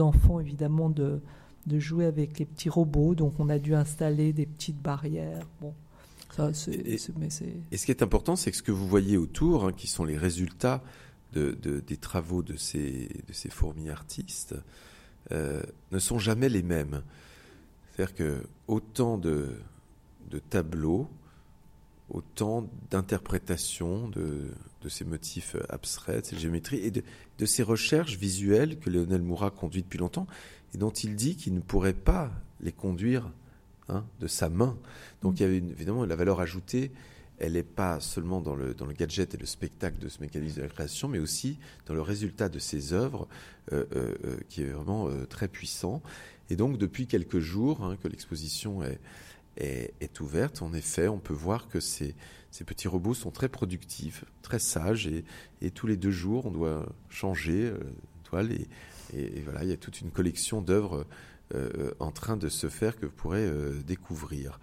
[0.00, 1.20] enfants évidemment de,
[1.66, 3.14] de jouer avec les petits robots.
[3.14, 5.46] Donc on a dû installer des petites barrières.
[5.60, 5.74] Bon,
[6.34, 7.54] ça, c'est, et, mais c'est...
[7.70, 10.04] et ce qui est important, c'est que ce que vous voyez autour, hein, qui sont
[10.04, 10.82] les résultats
[11.32, 14.54] des travaux de ces, de ces fourmis artistes
[15.32, 17.02] euh, ne sont jamais les mêmes.
[17.94, 19.50] C'est-à-dire que autant de,
[20.30, 21.08] de tableaux,
[22.10, 24.50] autant d'interprétations de,
[24.82, 27.02] de, ces motifs abstraits, de ces géométries, et de,
[27.38, 30.26] de ces recherches visuelles que Lionel Moura conduit depuis longtemps,
[30.74, 32.30] et dont il dit qu'il ne pourrait pas
[32.60, 33.30] les conduire
[33.88, 34.76] hein, de sa main.
[35.22, 36.90] Donc il y avait évidemment la valeur ajoutée
[37.38, 40.56] elle n'est pas seulement dans le, dans le gadget et le spectacle de ce mécanisme
[40.58, 43.26] de la création, mais aussi dans le résultat de ses œuvres,
[43.72, 46.02] euh, euh, euh, qui est vraiment très puissant.
[46.50, 49.00] Et donc, depuis quelques jours hein, que l'exposition est,
[49.56, 52.14] est, ouverte, en effet, on peut voir que ces,
[52.50, 56.86] ces petits robots sont très productifs, très sages, et, tous les deux jours, on doit
[57.08, 57.72] changer
[58.24, 61.06] toile, et, voilà, il y a toute une collection d'œuvres
[62.00, 63.48] en train de se faire que vous pourrez
[63.86, 64.58] découvrir.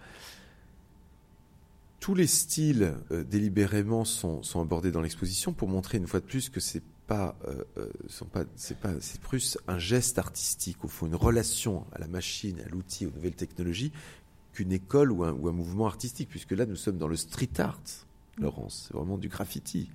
[2.02, 6.48] Tous les styles euh, délibérément sont, abordés dans l'exposition pour montrer une fois de plus
[6.48, 10.88] que c'est pas, euh, euh, sont pas, c'est pas, c'est plus un geste artistique, au
[10.88, 13.92] fond, une relation à la machine, à l'outil, aux nouvelles technologies,
[14.54, 17.50] qu'une école ou un, ou un, mouvement artistique, puisque là nous sommes dans le street
[17.58, 17.82] art,
[18.38, 19.90] Laurence, c'est vraiment du graffiti,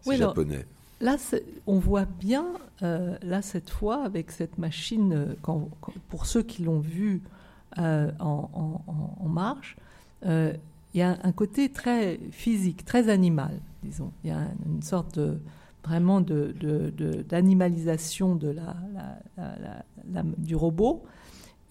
[0.00, 0.64] c'est japonais.
[1.02, 1.18] là,
[1.66, 2.46] on voit bien,
[2.80, 5.68] là cette fois, avec cette machine, quand,
[6.08, 7.20] pour ceux qui l'ont vu
[7.76, 8.82] en, en,
[9.20, 9.76] en, marche,
[10.24, 10.58] il
[10.94, 14.10] y a un côté très physique, très animal, disons.
[14.24, 15.38] Il y a une sorte de
[15.84, 18.38] vraiment d'animalisation
[20.38, 21.02] du robot.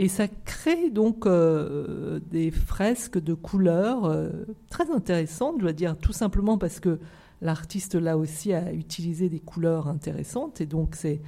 [0.01, 4.29] Et ça crée donc euh, des fresques de couleurs euh,
[4.69, 6.99] très intéressantes, je dois dire, tout simplement parce que
[7.41, 11.21] l'artiste là aussi a utilisé des couleurs intéressantes et donc c'est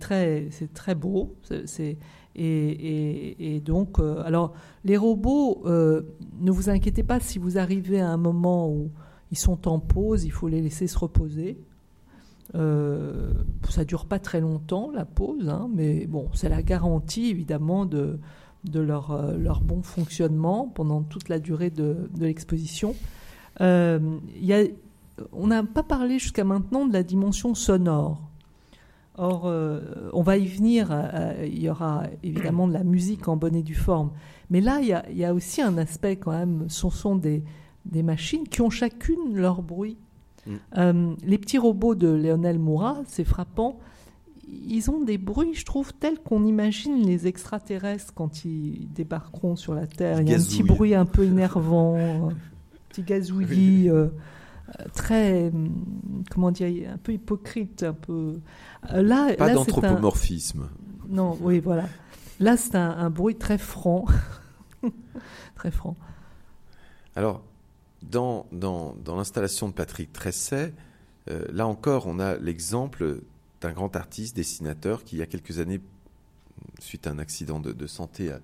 [0.00, 0.48] très,
[0.96, 1.36] beau.
[2.34, 8.16] Et, donc, euh, alors, les robots, ne vous inquiétez pas si vous arrivez à un
[8.16, 8.90] moment où
[9.30, 11.60] ils sont en pause, il faut les laisser se reposer.
[12.54, 13.32] Euh,
[13.68, 18.20] ça dure pas très longtemps, la pause, hein, mais bon, c'est la garantie, évidemment, de,
[18.64, 22.94] de leur, euh, leur, bon fonctionnement pendant toute la durée de, de l'exposition.
[23.60, 23.64] Y
[24.52, 24.64] a,
[25.32, 28.20] on n'a pas parlé jusqu'à maintenant de la dimension sonore.
[29.18, 29.80] Or, euh,
[30.12, 33.62] on va y venir, euh, il y aura évidemment de la musique en bonne et
[33.62, 34.10] due forme.
[34.50, 37.42] Mais là, il y a, aussi un aspect quand même, ce sont des,
[37.94, 39.96] machines qui ont chacune leur bruit.
[40.76, 43.78] Euh, les petits robots de Lionel Moura, c'est frappant,
[44.48, 49.74] ils ont des bruits, je trouve, tels qu'on imagine les extraterrestres quand ils débarqueront sur
[49.74, 50.20] la Terre.
[50.20, 52.28] il y a un petit bruit un peu énervant, un
[52.88, 53.90] petit gazouillis.
[54.94, 55.52] très,
[56.30, 58.40] comment dire, un peu hypocrite, un peu.
[58.92, 60.68] Euh, là, pas d'anthropomorphisme.
[61.08, 61.84] Non, oui, voilà.
[62.40, 64.04] Là, c'est un, bruit très franc,
[65.54, 65.96] très franc.
[67.14, 67.42] Alors,
[68.10, 70.72] dans, dans, dans l'installation de Patrick Tresset,
[71.30, 73.20] euh, là encore, on a l'exemple
[73.60, 75.80] d'un grand artiste, dessinateur, qui il y a quelques années,
[76.80, 78.40] suite à un accident de, santé, a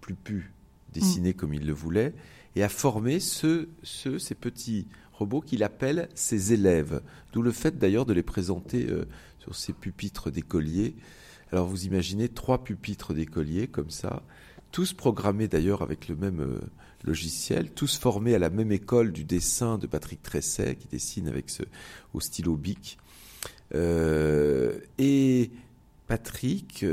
[0.00, 0.52] plus pu
[0.92, 1.34] dessiner mm.
[1.34, 2.14] comme il le voulait,
[2.56, 7.02] et a formé ce, ce, ces petits robots qu'il appelle ses élèves.
[7.32, 9.06] D'où le fait d'ailleurs de les présenter euh,
[9.38, 10.96] sur ces pupitres d'écoliers.
[11.52, 14.22] Alors vous imaginez trois pupitres d'écoliers comme ça,
[14.72, 16.60] tous programmés d'ailleurs avec le même euh,
[17.04, 21.50] logiciel, tous formés à la même école du dessin de Patrick Tresset qui dessine avec
[22.12, 22.98] au stylo bic.
[23.74, 25.50] Euh, et
[26.06, 26.84] Patrick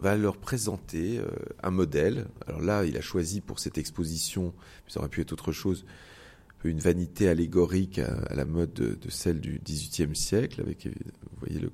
[0.00, 1.20] va leur présenter
[1.62, 2.26] un modèle.
[2.46, 4.52] Alors là, il a choisi pour cette exposition,
[4.88, 5.84] ça aurait pu être autre chose,
[6.64, 11.70] une vanité allégorique à, la mode de, celle du XVIIIe siècle, avec, vous voyez, une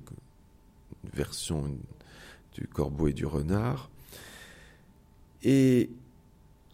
[1.13, 1.65] version
[2.53, 3.89] du corbeau et du renard.
[5.43, 5.89] Et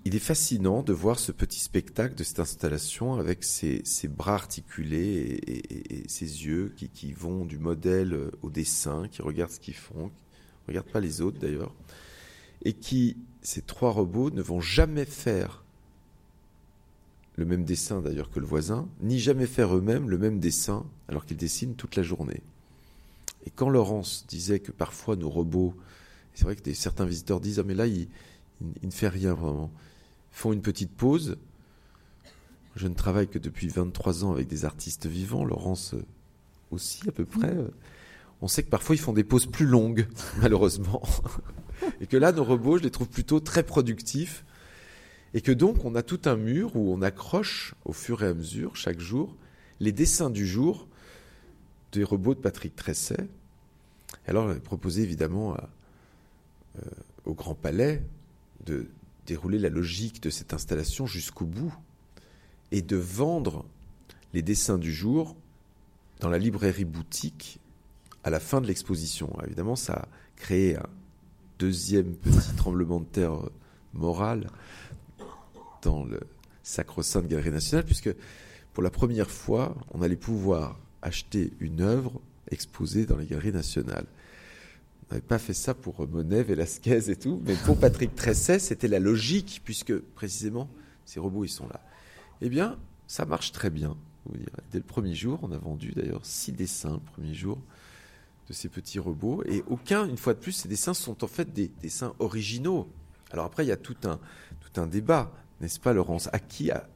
[0.05, 5.41] il est fascinant de voir ce petit spectacle de cette installation avec ses, bras articulés
[5.47, 10.67] et, ses yeux qui, vont du modèle au dessin, qui regardent ce qu'ils font, qui
[10.67, 11.73] regardent pas les autres d'ailleurs.
[12.63, 15.63] et qui, ces trois robots, ne vont jamais faire
[17.35, 21.25] le même dessin d'ailleurs que le voisin, ni jamais faire eux-mêmes le même dessin alors
[21.25, 22.41] qu'ils dessinent toute la journée.
[23.45, 25.75] Et quand Laurence disait que parfois nos robots,
[26.33, 28.07] c'est vrai que certains visiteurs disent ah mais là il,
[28.83, 29.71] ne fait rien vraiment,
[30.35, 31.37] font une petite pause.
[32.75, 36.05] Je ne travaille que depuis 23 ans avec des artistes vivants, Laurence euh,
[36.71, 37.53] aussi à peu près.
[37.53, 37.71] Mm.
[38.41, 40.07] On sait que parfois ils font des pauses plus longues,
[40.41, 41.01] malheureusement.
[42.01, 44.45] Et que là, nos robots, je les trouve plutôt très productifs
[45.33, 48.33] et que donc, on a tout un mur où on accroche au fur et à
[48.33, 49.35] mesure, chaque jour,
[49.81, 50.87] les dessins du jour
[51.91, 53.27] des robots de Patrick Tresset.
[54.27, 55.57] Alors, a proposé évidemment
[56.77, 56.81] euh,
[57.25, 58.01] au Grand Palais
[58.65, 58.87] de
[59.25, 61.73] dérouler la logique de cette installation jusqu'au bout
[62.71, 63.65] et de vendre
[64.33, 65.35] les dessins du jour
[66.19, 67.59] dans la librairie boutique
[68.23, 69.35] à la fin de l'exposition.
[69.45, 70.89] Évidemment, ça a créé un
[71.59, 73.37] deuxième petit tremblement de terre
[73.93, 74.49] moral
[75.81, 76.19] dans le
[76.63, 78.13] sacro-saint de Galerie nationale, puisque
[78.73, 82.19] pour la première fois, on allait pouvoir acheter une œuvre
[82.51, 84.05] exposée dans les galeries nationales.
[85.09, 88.87] On n'avait pas fait ça pour Monet, Velasquez et tout, mais pour Patrick Tresset, c'était
[88.87, 90.69] la logique, puisque précisément,
[91.05, 91.81] ces robots, ils sont là.
[92.41, 93.95] Eh bien, ça marche très bien.
[94.71, 97.59] Dès le premier jour, on a vendu d'ailleurs six dessins le premier jour
[98.47, 101.53] de ces petits robots, et aucun, une fois de plus, ces dessins sont en fait
[101.53, 102.87] des dessins originaux.
[103.31, 104.19] Alors après, il y a tout un,
[104.59, 106.29] tout un débat n'est-ce pas, Laurence?
[106.33, 106.87] À qui, a,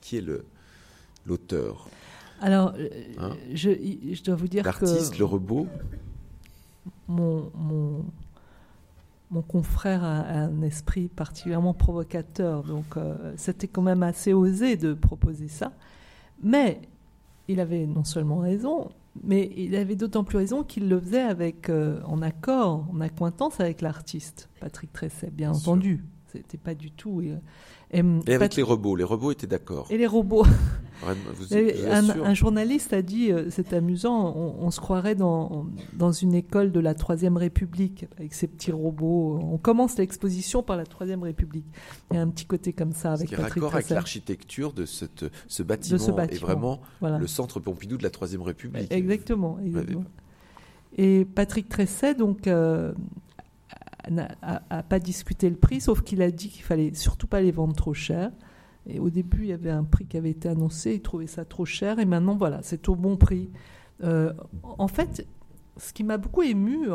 [0.00, 0.44] qui, est le,
[1.26, 1.88] l'auteur?
[2.40, 3.36] Alors, euh, hein?
[3.52, 3.70] je,
[4.12, 4.68] je, dois vous dire que.
[4.68, 5.68] L'artiste, le robot?
[7.10, 8.04] Mon, mon,
[9.30, 14.94] mon, confrère a un esprit particulièrement provocateur, donc euh, c'était quand même assez osé de
[14.94, 15.72] proposer ça.
[16.42, 16.80] Mais
[17.48, 18.90] il avait non seulement raison,
[19.22, 23.60] mais il avait d'autant plus raison qu'il le faisait avec, euh, en accord, en accointance
[23.60, 26.04] avec l'artiste, Patrick Tresset, bien, entendu.
[26.32, 27.20] C'était pas du tout.
[27.20, 27.34] Et,
[27.92, 29.86] et, avec les robots, les robots étaient d'accord.
[29.90, 30.46] Et les robots.
[31.06, 36.80] un, journaliste a dit, euh, c'est amusant, on, se croirait dans, dans une école de
[36.80, 39.40] la Troisième République avec ces petits robots.
[39.42, 41.66] On commence l'exposition par la Troisième République.
[42.10, 44.72] Il y a un petit côté comme ça avec Ce qui est raccord avec l'architecture
[44.72, 46.36] de, cette, ce bâtiment, de ce bâtiment.
[46.36, 48.92] Et vraiment le centre Pompidou de la Troisième République.
[48.92, 49.58] Exactement.
[49.64, 50.04] exactement.
[50.96, 52.92] Et Patrick Tresset, donc, euh,
[54.10, 54.28] n'a
[54.88, 57.94] pas discuté le prix, sauf qu'il a dit qu'il fallait surtout pas les vendre trop
[57.94, 58.30] cher.
[58.86, 61.44] Et au début, il y avait un prix qui avait été annoncé, il trouvait ça
[61.44, 63.50] trop cher, et maintenant, voilà, c'est au bon prix.
[64.02, 64.32] Euh,
[64.62, 65.26] en fait,
[65.76, 66.88] ce qui m'a beaucoup ému,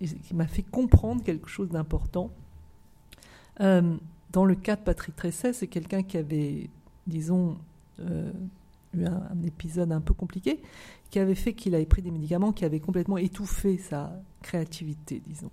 [0.00, 2.30] et qui m'a fait comprendre quelque chose d'important,
[3.60, 3.96] euh,
[4.30, 6.70] dans le cas de Patrick Tresset, c'est quelqu'un qui avait,
[7.06, 7.56] disons,
[8.00, 8.32] euh,
[8.94, 10.60] eu un, un, épisode un peu compliqué,
[11.10, 14.12] qui avait fait qu'il avait pris des médicaments qui avaient complètement étouffé sa
[14.42, 15.50] créativité, disons.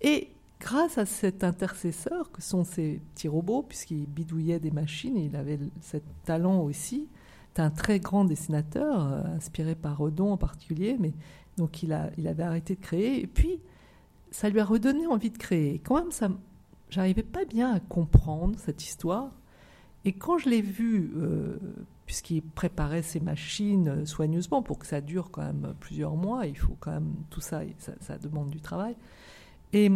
[0.00, 5.34] Et grâce à cet intercesseur que sont ces petits robots, puisqu'il bidouillait des machines, il
[5.36, 7.08] avait ce talent aussi.
[7.54, 11.12] C'est un très grand dessinateur, euh, inspiré par Redon en particulier, mais
[11.56, 13.20] donc il, a, il avait arrêté de créer.
[13.22, 13.60] Et puis,
[14.30, 15.80] ça lui a redonné envie de créer.
[15.80, 16.28] quand même, ça,
[16.90, 19.32] j'arrivais pas bien à comprendre cette histoire.
[20.04, 21.58] Et quand je l'ai vu, euh,
[22.06, 26.56] puisqu'il préparait ses machines euh, soigneusement pour que ça dure quand même plusieurs mois, il
[26.56, 27.62] faut quand même tout ça,
[28.00, 28.94] ça demande du travail.
[29.72, 29.90] Et,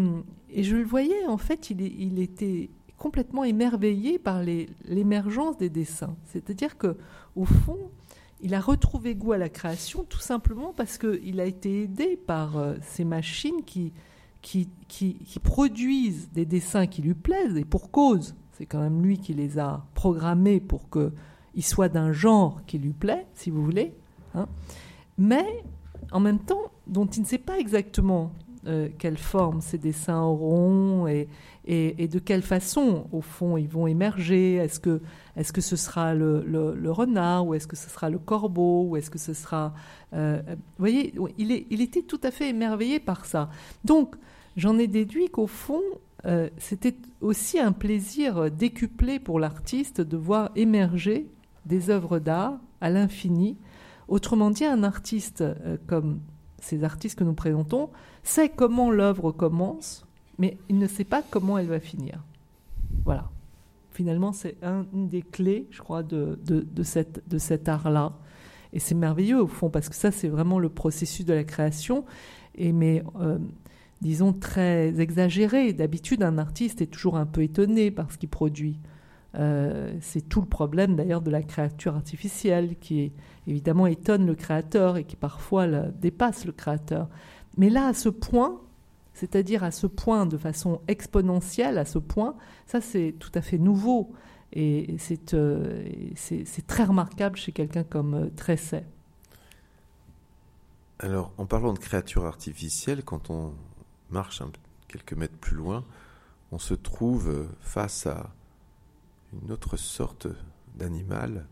[0.56, 6.16] je le voyais, en fait, il, était complètement émerveillé par l'émergence des dessins.
[6.26, 6.96] C'est-à-dire que,
[7.34, 7.90] au fond,
[8.40, 12.56] il a retrouvé goût à la création tout simplement parce qu'il a été aidé par
[12.56, 13.92] euh, ces machines qui,
[15.42, 18.34] produisent des dessins qui lui plaisent, et pour cause.
[18.52, 22.92] C'est quand même lui qui les a programmés pour qu'ils soient d'un genre qui lui
[22.92, 23.92] plaît, si vous voulez.
[24.34, 24.46] Hein.
[25.18, 25.64] Mais
[26.12, 28.32] en même temps, dont il ne sait pas exactement
[28.66, 31.29] euh, quelle forme ces dessins auront et,
[31.66, 34.55] de quelle façon, au fond, ils vont émerger.
[34.55, 35.00] Est-ce que,
[35.37, 39.11] est que ce sera le, renard ou est-ce que ce sera le corbeau ou est-ce
[39.11, 39.74] que ce sera...
[40.14, 43.50] Euh, vous voyez, il, était tout à fait émerveillé par ça.
[43.85, 44.14] Donc,
[44.57, 45.83] j'en ai déduit qu'au fond,
[46.27, 51.27] euh, c'était aussi un plaisir décuplé pour l'artiste de voir émerger
[51.66, 53.57] des œuvres d'art à l'infini.
[54.09, 55.42] Autrement dit, un artiste
[55.87, 56.20] comme
[56.64, 57.90] ces artistes que nous présentons
[58.22, 60.07] sait comment l'œuvre commence,
[60.38, 62.24] mais il ne sait pas comment elle va finir.
[63.05, 63.31] Voilà.
[63.92, 66.38] Finalement, c'est une des clés, je crois, de,
[66.83, 68.14] cet art-là.
[68.72, 72.05] Et c'est merveilleux, au fond, parce que ça, c'est vraiment le processus de la création.
[72.57, 73.38] Et mais, euh,
[74.00, 75.72] disons, très exagéré.
[75.72, 78.81] D'habitude, un artiste est toujours un peu étonné par ce qu'il produit.
[79.36, 83.12] Euh, c'est tout le problème d'ailleurs de la créature artificielle qui
[83.46, 87.08] évidemment étonne le créateur et qui parfois dépasse le créateur.
[87.56, 88.60] Mais là, à ce point,
[89.12, 93.58] c'est-à-dire à ce point, de façon exponentielle, à ce point, ça c'est tout à fait
[93.58, 94.12] nouveau.
[94.52, 95.84] Et c'est euh,
[96.68, 98.86] très remarquable chez quelqu'un comme euh, Tresset.
[101.00, 103.52] Alors, en parlant de créatures artificielles, quand on
[104.10, 104.40] marche
[104.86, 105.84] quelques mètres plus loin,
[106.52, 108.30] on se trouve face à
[109.42, 110.28] une autre sorte
[110.76, 111.46] d'animal,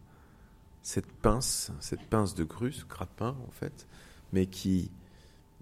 [0.82, 2.84] cette pince, cette pince de grue, ce
[3.20, 3.86] en fait,
[4.32, 4.90] mais qui,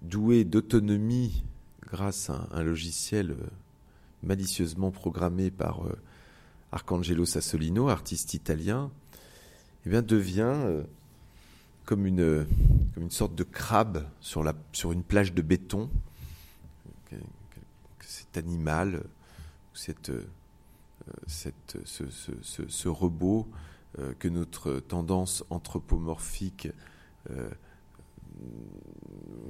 [0.01, 1.43] doué d'autonomie
[1.81, 3.47] grâce à un, logiciel euh,
[4.23, 5.95] malicieusement programmé par euh,
[6.71, 8.89] Arcangelo Sassolino, artiste italien,
[9.85, 10.83] eh devient euh,
[11.85, 12.45] comme une,
[13.09, 15.89] sorte de crabe sur, sur une plage de béton.
[17.99, 19.03] Cet animal,
[19.73, 20.11] cette,
[21.27, 21.49] ce,
[21.83, 23.47] ce, robot
[24.19, 26.69] que notre tendance anthropomorphique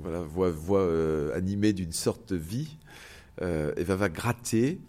[0.01, 2.77] voilà, voix, voix euh, animée d'une sorte de vie,
[3.41, 4.79] euh, et va, gratter.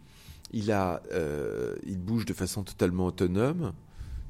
[0.52, 3.72] Il, euh, bouge de façon totalement autonome.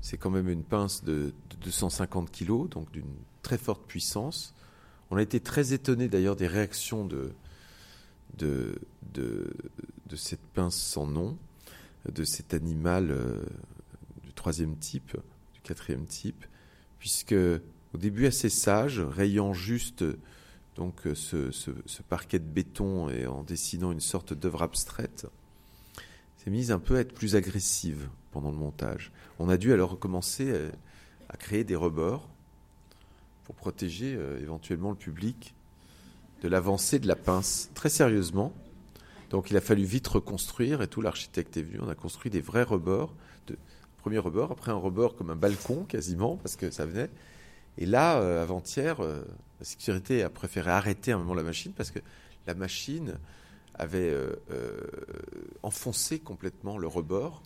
[0.00, 4.54] C'est quand même une pince de, 250 kg, donc d'une très forte puissance.
[5.10, 7.32] On a été très étonné d'ailleurs des réactions de,
[10.16, 11.36] cette pince sans nom,
[12.10, 13.14] de cet animal
[14.22, 15.16] du troisième type,
[15.54, 16.44] du quatrième type,
[16.98, 17.34] puisque
[17.94, 20.04] au début assez sage, rayant juste
[20.76, 25.26] donc euh, ce, parquet de béton et en dessinant une sorte d'œuvre abstraite,
[26.38, 29.12] s'est mise un peu à être plus agressive pendant le montage.
[29.38, 30.70] On a dû alors recommencer euh,
[31.28, 32.28] à créer des rebords
[33.44, 35.54] pour protéger euh, éventuellement le public
[36.42, 38.52] de l'avancée de la pince, très sérieusement.
[39.32, 42.42] Donc il a fallu vite reconstruire et tout l'architecte est venu, on a construit des
[42.42, 43.14] vrais rebords,
[43.46, 43.56] de,
[43.96, 47.08] premier rebord, après un rebord comme un balcon quasiment, parce que ça venait,
[47.78, 49.22] et là, euh, avant-hier, euh,
[49.58, 52.00] la sécurité a préféré arrêter un moment la machine parce que
[52.46, 53.14] la machine
[53.74, 54.36] avait euh,
[55.62, 57.42] enfoncé complètement le rebord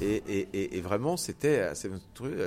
[0.00, 1.70] et, vraiment c'était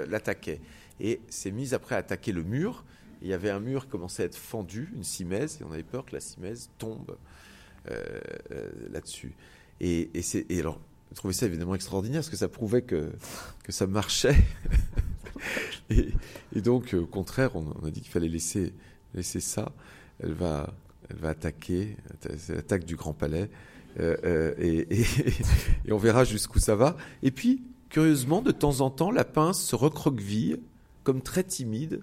[0.08, 0.62] l'attaquait.
[1.00, 2.84] Et s'est mise après à attaquer le mur.
[3.22, 5.84] Il y avait un mur qui commençait à être fendu, une simèse, et on avait
[5.84, 7.16] peur que la simèse tombe
[8.92, 9.34] là-dessus.
[9.82, 10.80] Et, et, alors,
[11.12, 13.12] je trouvais ça évidemment extraordinaire parce que ça prouvait que,
[13.64, 14.36] que ça marchait.
[15.90, 16.12] et,
[16.62, 18.74] donc, au contraire, on, a dit qu'il fallait laisser,
[19.14, 19.72] laisser ça.
[20.22, 20.74] Elle va,
[21.10, 21.96] elle va attaquer,
[22.38, 23.50] c'est l'attaque du Grand Palais,
[24.00, 25.02] euh, euh, et,
[25.86, 26.98] et, on verra jusqu'où ça va.
[27.24, 30.60] Et puis, curieusement, de temps en temps, la pince se recroqueville,
[31.04, 32.02] comme très timide,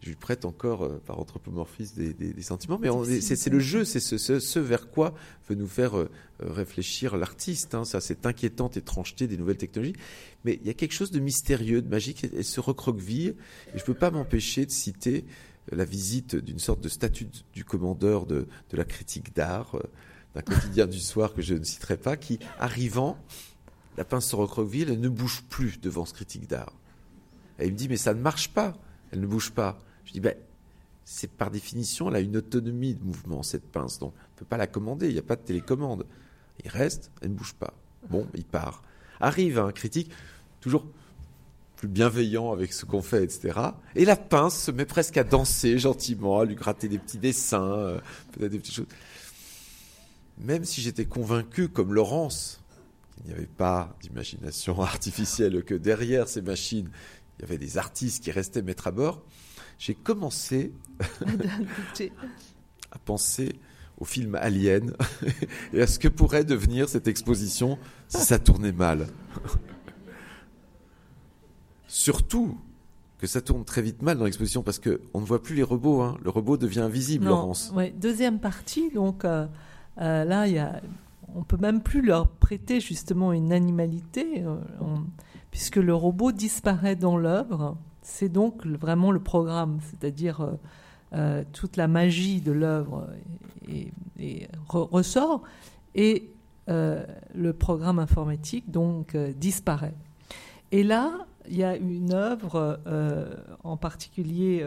[0.00, 2.88] je lui prête encore euh, par anthropomorphisme des, sentiments, mais
[3.20, 5.14] c'est le jeu, c'est ce, vers quoi
[5.48, 6.08] veut nous faire euh,
[6.40, 7.74] réfléchir l'artiste.
[7.74, 9.96] Hein, ça, cette inquiétante étrangeté des nouvelles technologies.
[10.44, 13.34] Mais il y a quelque chose de mystérieux, de magique, elle se recroqueville.
[13.74, 15.24] Et je ne peux pas m'empêcher de citer
[15.72, 19.76] euh, la visite d'une sorte de statut du commandeur de, la critique d'art,
[20.34, 23.18] d'un quotidien du soir que je ne citerai pas, qui, arrivant,
[23.96, 26.72] la pince se recroqueville, elle ne bouge plus devant ce critique d'art.
[27.58, 28.78] Et il me dit, mais ça ne marche pas,
[29.10, 29.80] elle ne bouge pas.
[30.08, 30.34] Je dis, ben,
[31.04, 33.98] c'est par définition, elle a une autonomie de mouvement, cette pince.
[33.98, 36.06] Donc, on ne peut pas la commander, il n'y a pas de télécommande.
[36.64, 37.74] Il reste, elle ne bouge pas.
[38.08, 38.82] Bon, il part.
[39.20, 40.10] Arrive un critique,
[40.60, 40.86] toujours
[41.76, 43.60] plus bienveillant avec ce qu'on fait, etc.
[43.94, 47.72] Et la pince se met presque à danser gentiment, à lui gratter des petits dessins,
[47.72, 48.00] euh,
[48.32, 48.86] peut-être des petites choses.
[50.38, 52.62] Même si j'étais convaincu, comme Laurence,
[53.16, 56.88] qu'il n'y avait pas d'imagination artificielle, que derrière ces machines,
[57.38, 59.22] il y avait des artistes qui restaient mettre à bord,
[59.78, 60.72] j'ai commencé
[62.90, 63.54] à penser
[63.98, 64.94] au film Alien
[65.72, 69.06] et à ce que pourrait devenir cette exposition si ça tournait mal.
[71.86, 72.58] Surtout
[73.18, 76.02] que ça tourne très vite mal dans l'exposition parce qu'on ne voit plus les robots.
[76.02, 76.16] Hein.
[76.22, 77.72] Le robot devient invisible, Laurence.
[77.74, 77.92] Ouais.
[77.96, 79.46] Deuxième partie, donc euh,
[80.00, 80.80] euh, là, y a,
[81.34, 84.56] on peut même plus leur prêter justement une animalité, euh,
[85.50, 87.76] puisque le robot disparaît dans l'œuvre.
[88.08, 90.52] C'est donc vraiment le programme, c'est-à-dire euh,
[91.12, 93.06] euh, toute la magie de l'œuvre
[93.68, 95.42] et, ressort,
[95.94, 96.30] et
[96.70, 99.94] euh, le programme informatique donc disparaît.
[100.72, 102.80] Et là, il y a une œuvre
[103.62, 104.66] en particulier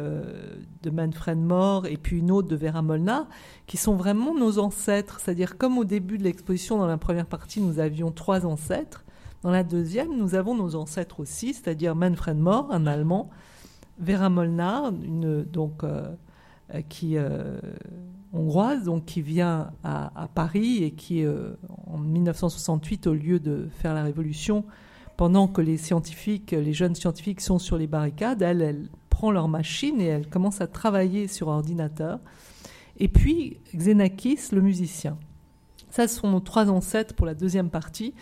[0.83, 3.27] de Manfred Mohr et puis une autre de Vera Molnar
[3.67, 5.19] qui sont vraiment nos ancêtres.
[5.19, 9.03] C'est-à-dire comme au début de l'exposition, dans la première partie, nous avions trois ancêtres.
[9.41, 13.29] Dans la deuxième, nous avons nos ancêtres aussi, c'est-à-dire Manfred Mohr, un Allemand,
[13.99, 16.11] Vera Molnar, une, donc, euh,
[16.89, 17.59] qui euh,
[18.33, 21.53] hongroise, donc qui vient à, Paris et qui, euh,
[21.87, 24.63] en 1968, au lieu de faire la révolution,
[25.17, 29.47] pendant que les scientifiques, les jeunes scientifiques sont sur les barricades, elle, elle prend leur
[29.47, 32.19] machine et elle commence à travailler sur ordinateur.
[32.97, 35.17] et puis Xenakis, le musicien.
[35.89, 38.13] Ça, ce sont nos trois ancêtres pour la deuxième partie,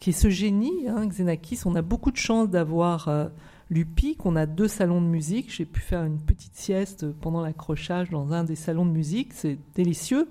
[0.00, 1.60] qui est ce génie, hein, Xenakis.
[1.64, 3.26] On a beaucoup de chance d'avoir euh,
[3.70, 4.26] Lupic.
[4.26, 5.52] On a deux salons de musique.
[5.52, 9.32] J'ai pu faire une petite sieste pendant l'accrochage dans un des salons de musique.
[9.32, 10.28] C'est délicieux.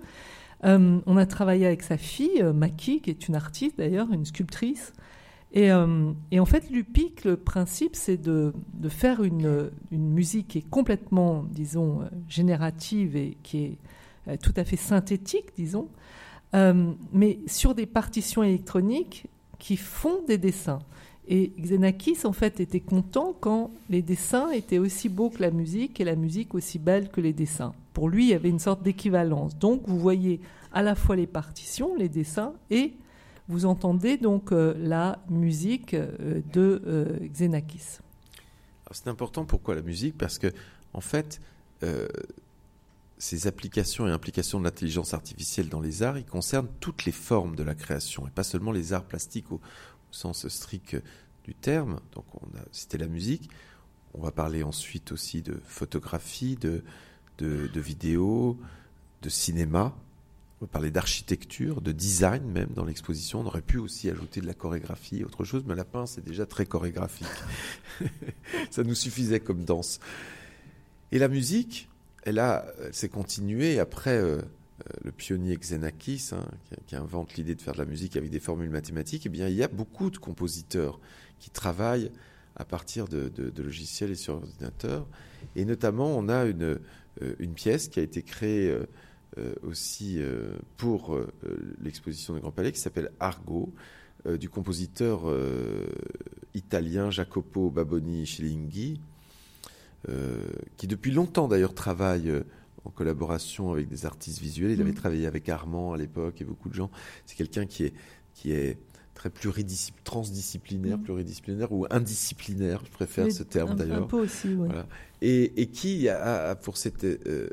[0.64, 4.26] Euh, on a travaillé avec sa fille, euh, Maki, qui est une artiste d'ailleurs, une
[4.26, 4.94] sculptrice.
[5.58, 8.52] Et, en fait, Lupic, le principe, c'est de,
[8.90, 13.78] faire une, musique qui est complètement, disons, générative et qui
[14.28, 15.88] est tout à fait synthétique, disons,
[16.52, 19.30] mais sur des partitions électroniques
[19.60, 20.80] qui font des dessins.
[21.28, 26.00] Et Xenakis, en fait, était content quand les dessins étaient aussi beaux que la musique
[26.00, 27.74] et la musique aussi belle que les dessins.
[27.94, 29.58] Pour lui, il y avait une sorte d'équivalence.
[29.58, 30.40] Donc, vous voyez
[30.72, 32.94] à la fois les partitions, les dessins, et
[33.48, 38.00] vous entendez donc euh, la musique euh, de Xenakis.
[38.92, 40.18] C'est important pourquoi la musique?
[40.18, 40.48] Parce que,
[40.94, 41.40] en fait,
[43.26, 47.56] ces applications et implications de l'intelligence artificielle dans les arts, ils concernent toutes les formes
[47.56, 49.60] de la création et pas seulement les arts plastiques au,
[50.12, 50.96] sens strict
[51.44, 52.00] du terme.
[52.14, 53.50] Donc on a cité la musique,
[54.14, 56.84] on va parler ensuite aussi de photographie, de,
[57.40, 58.58] de, vidéo,
[59.24, 59.94] de cinéma,
[60.62, 63.42] on va parler d'architecture, de design même dans l'exposition.
[63.42, 66.46] On aurait pu aussi ajouter de la chorégraphie, autre chose, mais la pince est déjà
[66.46, 67.28] très chorégraphique.
[68.70, 70.00] Ça nous suffisait comme danse.
[71.12, 71.90] Et la musique,
[72.26, 74.42] elle, a, s'est continuée après euh, euh,
[75.04, 76.46] le pionnier Xenakis, hein,
[76.88, 79.26] qui, invente l'idée de faire de la musique avec des formules mathématiques.
[79.26, 81.00] Eh bien, il y a beaucoup de compositeurs
[81.40, 82.12] qui travaillent
[82.58, 85.08] à partir de, logiciels et sur ordinateur.
[85.56, 86.80] Et notamment, on a une,
[87.22, 88.76] euh, pièce qui a été créée
[89.64, 90.22] aussi
[90.78, 91.20] pour
[91.82, 93.74] l'exposition du Grand Palais qui s'appelle Argo,
[94.26, 95.24] du compositeur
[96.54, 99.15] italien Jacopo Baboni Schilinghi euh,
[100.78, 102.44] qui depuis longtemps d'ailleurs travaille euh,
[102.84, 104.72] en collaboration avec des artistes visuels.
[104.72, 104.96] Il avait mm.
[104.96, 106.92] travaillé avec Armand à l'époque et beaucoup de gens.
[107.26, 107.94] C'est quelqu'un qui est,
[108.34, 108.78] qui est
[109.16, 109.32] très
[110.04, 111.04] transdisciplinaire, mm.
[111.04, 114.04] pluridisciplinaire ou indisciplinaire, je préfère ce terme d'ailleurs.
[114.04, 114.70] Un peu aussi, oui.
[115.22, 117.50] et, et, qui a, pour cette euh,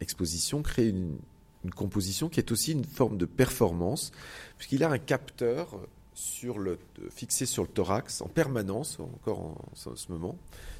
[0.00, 1.18] exposition créé une,
[1.64, 4.10] une, composition qui est aussi une forme de performance,
[4.56, 5.78] puisqu'il a un capteur
[6.14, 6.78] sur le,
[7.10, 10.36] fixé sur le thorax en permanence, encore en, en ce moment,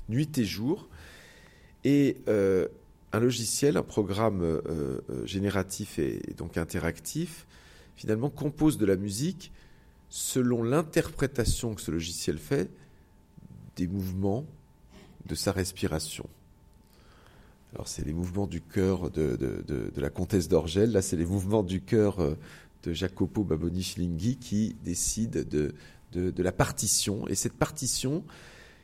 [0.08, 0.88] nuit et jour.
[1.84, 2.66] Et euh,
[3.12, 7.46] un logiciel, un programme euh, euh, génératif et, donc interactif,
[7.96, 9.52] finalement compose de la musique
[10.10, 12.70] selon l'interprétation que ce logiciel fait
[13.76, 14.44] des mouvements
[15.26, 16.28] de sa respiration.
[17.74, 21.82] Alors c'est les mouvements du cœur de, la comtesse d'Orgel, là c'est les mouvements du
[21.82, 22.16] cœur
[22.82, 25.74] de Jacopo Baboni Schlinghi qui décide de,
[26.12, 27.28] de, la partition.
[27.28, 28.24] Et cette partition,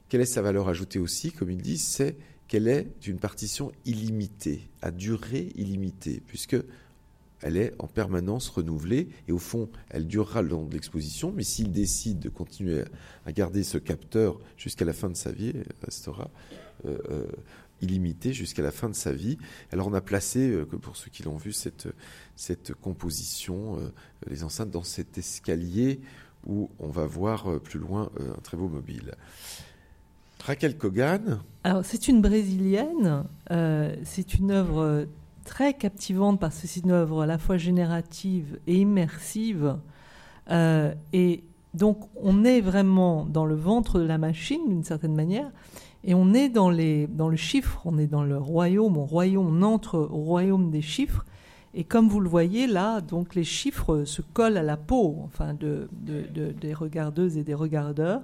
[0.09, 2.17] quelle est sa valeur ajoutée aussi, comme ils disent, c'est
[2.49, 6.57] qu'elle est d'une partition illimitée, à durée illimitée, puisque
[7.45, 11.31] elle est en permanence renouvelée et au fond, elle durera le long de l'exposition.
[11.31, 12.85] Mais s'il décide de continuer
[13.27, 16.31] à garder ce capteur jusqu'à la fin de sa vie, elle restera
[16.87, 17.27] euh, euh,
[17.83, 19.37] illimité jusqu'à la fin de sa vie.
[19.73, 21.89] Alors on a placé, euh, pour ceux qui l'ont vu, cette,
[22.35, 23.93] cette composition,
[24.27, 26.01] les enceintes dans cet escalier
[26.47, 29.15] où on va voir plus loin un très beau mobile.
[30.45, 31.41] Raquel Kogan.
[31.65, 33.25] Alors, c'est une brésilienne.
[33.51, 35.07] Euh, c'est une œuvre
[35.45, 39.77] très captivante parce que c'est une œuvre à la fois générative et immersive.
[40.51, 45.51] Euh, et donc, on est vraiment dans le ventre de la machine, d'une certaine manière.
[46.05, 49.47] Et on est dans, les, dans le chiffre, on est dans le royaume, au royaume,
[49.47, 51.25] on entre au royaume des chiffres.
[51.73, 55.55] Et comme vous le voyez là, donc les chiffres se collent à la peau, enfin,
[55.55, 58.21] de, des regardeuses et des regardeurs.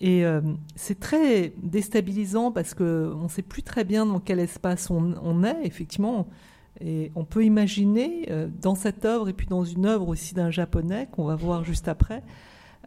[0.00, 0.40] Et euh,
[0.76, 5.58] c'est très déstabilisant parce qu'on ne sait plus très bien dans quel espace on, est,
[5.64, 6.26] effectivement.
[6.80, 10.50] Et on peut imaginer euh, dans cette œuvre et puis dans une œuvre aussi d'un
[10.50, 12.22] japonais qu'on va voir juste après,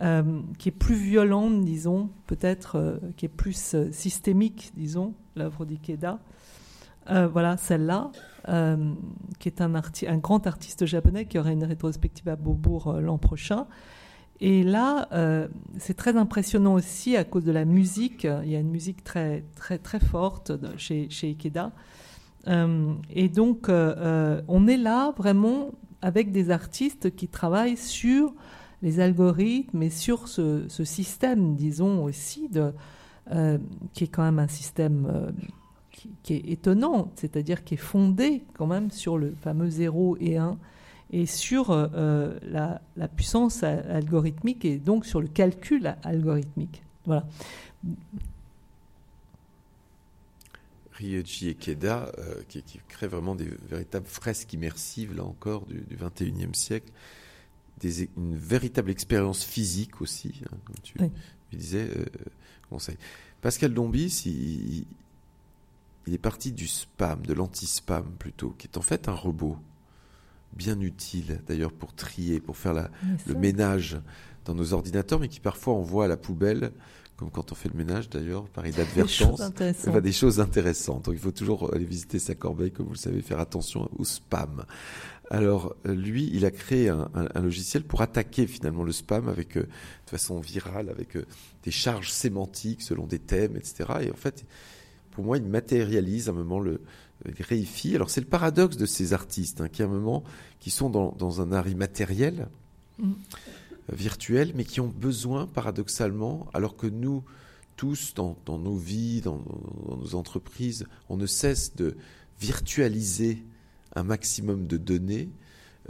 [0.02, 6.20] euh, qui est plus violente, disons, peut-être, qui est plus systémique, disons, l'œuvre d'Ikeda.
[7.08, 8.12] voilà, celle-là,
[9.38, 13.68] qui est un, un, grand artiste japonais qui aura une rétrospective à Beaubourg l'an prochain.
[14.40, 18.28] Et là, euh, c'est très impressionnant aussi à cause de la musique.
[18.44, 21.72] Il y a une musique très, très, très forte chez, chez Ikeda.
[22.48, 25.72] Euh, et donc, euh, on est là vraiment
[26.02, 28.34] avec des artistes qui travaillent sur
[28.82, 32.50] les algorithmes et sur ce, système, disons aussi,
[33.94, 35.34] qui est quand même un système
[35.90, 40.36] qui, qui, est étonnant, c'est-à-dire qui est fondé quand même sur le fameux 0 et
[40.36, 40.58] 1
[41.14, 42.40] et sur euh, euh,
[42.96, 46.82] la, puissance algorithmique et donc sur le calcul algorithmique.
[47.06, 47.28] Voilà.
[50.94, 52.12] Ryoji Ikeda,
[52.50, 56.92] qui, qui, crée vraiment des véritables fresques immersives, là encore, du, du 21e siècle.
[57.80, 61.12] Des, une véritable expérience physique aussi, hein, comme tu, oui.
[61.52, 61.90] disais,
[62.70, 62.98] conseil.
[63.42, 64.86] Pascal Dombis, il,
[66.08, 69.58] il est parti du spam, de l'anti-spam plutôt, qui est en fait un robot
[70.56, 72.90] bien utile d'ailleurs pour trier, pour faire la,
[73.28, 73.98] le ménage
[74.46, 76.72] dans nos ordinateurs, mais qui parfois envoie à la poubelle,
[77.16, 81.06] comme quand on fait le ménage d'ailleurs, par inadvertance, des, des choses intéressantes.
[81.06, 84.04] Donc il faut toujours aller visiter sa corbeille, comme vous le savez, faire attention au
[84.04, 84.66] spam.
[85.30, 89.58] Alors lui, il a créé un, un, un logiciel pour attaquer finalement le spam avec
[89.58, 91.26] euh, de façon virale, avec euh,
[91.64, 93.86] des charges sémantiques selon des thèmes, etc.
[94.02, 94.46] Et en fait,
[95.12, 96.82] pour moi, il matérialise un moment le,
[97.40, 97.96] réifie.
[97.96, 100.24] Alors c'est le paradoxe de ces artistes, hein, qui à un moment,
[100.60, 102.48] qui sont dans, dans un art immatériel,
[103.00, 103.12] mm.
[103.12, 107.24] euh, virtuel, mais qui ont besoin, paradoxalement, alors que nous,
[107.76, 109.42] tous, dans, dans nos vies, dans,
[109.88, 111.96] dans, nos entreprises, on ne cesse de
[112.40, 113.44] virtualiser
[113.96, 115.30] un maximum de données,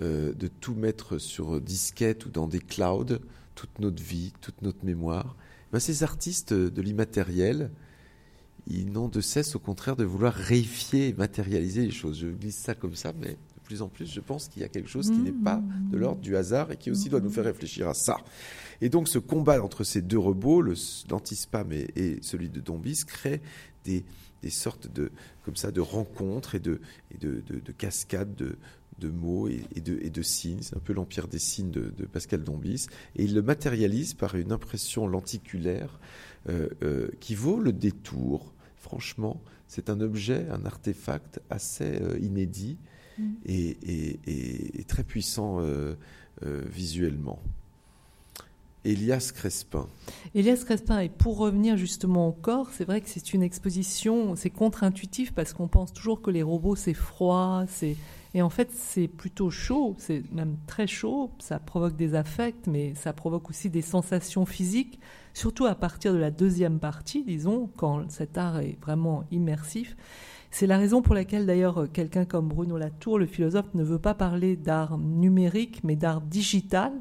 [0.02, 3.20] euh, de tout mettre sur disquette ou dans des clouds,
[3.56, 5.36] toute notre vie, toute notre mémoire.
[5.72, 7.72] Ben, ces artistes de l'immatériel,
[8.68, 12.20] ils n'ont de cesse, au contraire, de vouloir réifier et matérialiser les choses.
[12.20, 14.70] Je glisse ça comme ça, mais de plus en plus, je pense qu'il y a
[14.70, 15.61] quelque chose qui n'est pas
[15.91, 18.18] de l'ordre du hasard et qui aussi doit nous faire réfléchir à ça.
[18.82, 23.41] Et donc, ce combat entre ces deux robots, l'anti-spam et, et, celui de Dombis, crée
[23.84, 24.03] des,
[24.49, 25.11] sortes de,
[25.43, 26.80] comme ça, de rencontres et de,
[27.78, 28.36] cascades
[28.99, 30.61] de, mots et, de, signes.
[30.61, 32.88] C'est un peu l'empire des signes de, de, Pascal Dombis.
[33.16, 35.99] Et il le matérialise par une impression lenticulaire
[36.49, 38.53] euh, euh, qui vaut le détour
[38.94, 42.78] franchement, c'est un objet, un artefact assez euh, inédit
[43.18, 43.32] mm.
[43.48, 45.96] et, et, et, très puissant euh,
[46.46, 47.39] euh, visuellement.
[48.86, 49.88] Elias Crespin.
[50.36, 54.52] Elias Crespin, et pour revenir justement au corps, c'est vrai que c'est une exposition, c'est
[54.52, 57.96] contre-intuitif parce qu'on pense toujours que les robots c'est froid, c'est
[58.34, 62.96] et en fait c'est plutôt chaud, c'est même très chaud, ça provoque des affects, mais
[62.96, 65.00] ça provoque aussi des sensations physiques
[65.34, 69.96] surtout à partir de la deuxième partie, disons, quand cet art est vraiment immersif.
[70.52, 74.14] C'est la raison pour laquelle d'ailleurs quelqu'un comme Bruno Latour, le philosophe, ne veut pas
[74.14, 76.92] parler d'art numérique, mais d'art digital,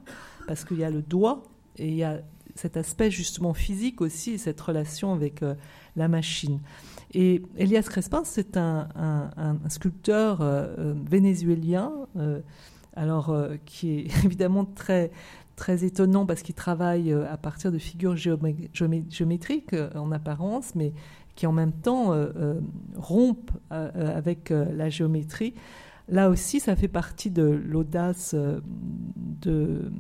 [0.47, 1.43] parce qu'il y a le doigt
[1.77, 2.23] et il y a
[2.55, 5.55] cet aspect justement physique aussi, cette relation avec euh,
[5.97, 6.61] la machine.
[7.15, 8.89] Et Elias Crespin, c'est un,
[9.69, 12.41] sculpteur euh, euh vénézuélien, euh,
[12.97, 13.35] alors
[13.67, 15.11] qui est évidemment très
[15.55, 18.71] très étonnant parce qu'il travaille à partir de figures géomé
[19.11, 20.95] géométriques en apparence, mais
[21.37, 22.17] qui en même temps
[22.97, 25.55] rompent avec la géométrie.
[26.09, 29.93] Là aussi, ça fait partie de l'audace de,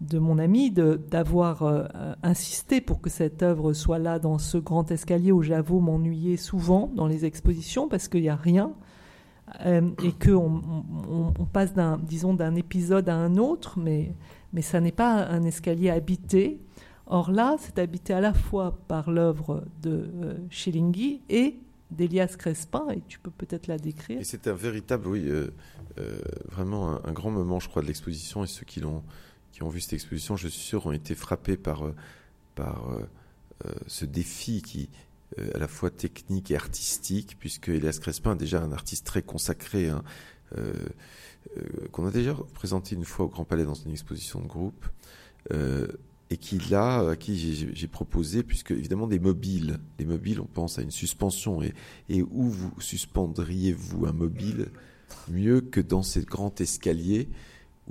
[0.00, 1.86] de mon ami d'avoir
[2.22, 6.90] insisté pour que cette œuvre soit là dans ce grand escalier où j'avoue m'ennuyer souvent
[6.94, 8.72] dans les expositions parce qu'il n'y a rien.
[9.66, 10.62] Euh, et qu'on
[11.38, 14.14] on, passe d'un, disons, d'un épisode à un autre, mais
[14.52, 16.60] mais ça n'est pas un escalier habité.
[17.06, 21.58] Or là, c'est habité à la fois par l'œuvre de euh, Schillingui et
[21.90, 24.20] d'Elias Crespin, et tu peux peut-être la décrire.
[24.22, 25.48] C'est un véritable, oui, euh,
[25.98, 26.18] euh,
[26.50, 29.02] vraiment un, un, grand moment, je crois, de l'exposition, et ceux qui, l'ont,
[29.52, 31.94] qui ont vu cette exposition, je suis sûr, ont été frappés par, euh,
[32.54, 34.88] par euh, ce défi qui
[35.54, 39.88] à la fois technique et artistique, puisque Elias Crespin est déjà un artiste très consacré,
[39.88, 40.04] hein,
[41.56, 44.86] euh, qu'on a déjà présenté une fois au Grand Palais dans une exposition de groupe,
[45.52, 45.86] euh,
[46.30, 50.78] et qui là, à qui j'ai proposé, puisque évidemment des mobiles, les mobiles, on pense
[50.78, 51.74] à une suspension, et,
[52.08, 54.68] et où vous suspendriez-vous un mobile
[55.28, 57.28] mieux que dans ces grands escaliers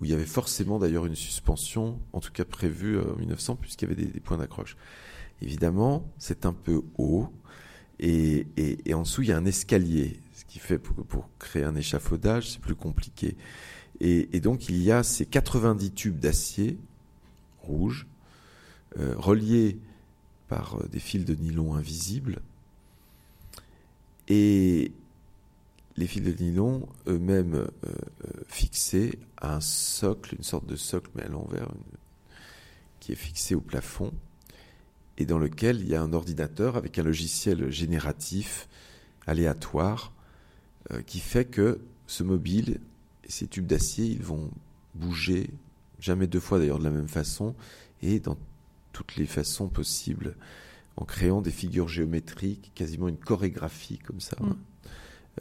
[0.02, 3.88] où il y avait forcément d'ailleurs une suspension, en tout cas prévue en 1900, puisqu'il
[3.88, 4.76] y avait des, points d'accroche.
[5.42, 7.30] Évidemment, c'est un peu haut,
[8.00, 8.48] et,
[8.94, 12.60] en dessous, il y a un escalier qui fait pour, pour créer un échafaudage, c'est
[12.60, 13.38] plus compliqué.
[14.00, 16.78] Et, et, donc il y a ces 90 tubes d'acier
[17.62, 18.08] rouge
[19.00, 19.78] euh, reliés
[20.48, 22.42] par euh, des fils de nylon invisibles.
[24.28, 24.92] Et
[25.98, 31.10] les fils de nylon eux-mêmes euh, euh, fixés à un socle, une sorte de socle
[31.16, 31.70] mais à l'envers,
[33.00, 34.12] qui est fixé au plafond
[35.18, 38.68] et dans lequel il y a un ordinateur avec un logiciel génératif
[39.28, 40.14] aléatoire
[40.92, 42.80] euh, qui fait que ce mobile
[43.24, 44.50] et ces tubes d'acier, vont
[44.96, 45.52] bouger,
[46.00, 47.56] jamais deux fois d'ailleurs de la même façon,
[48.02, 48.38] et dans
[48.94, 50.36] toutes les façons possibles,
[50.98, 54.56] en créant des figures géométriques, quasiment une chorégraphie comme ça, mm.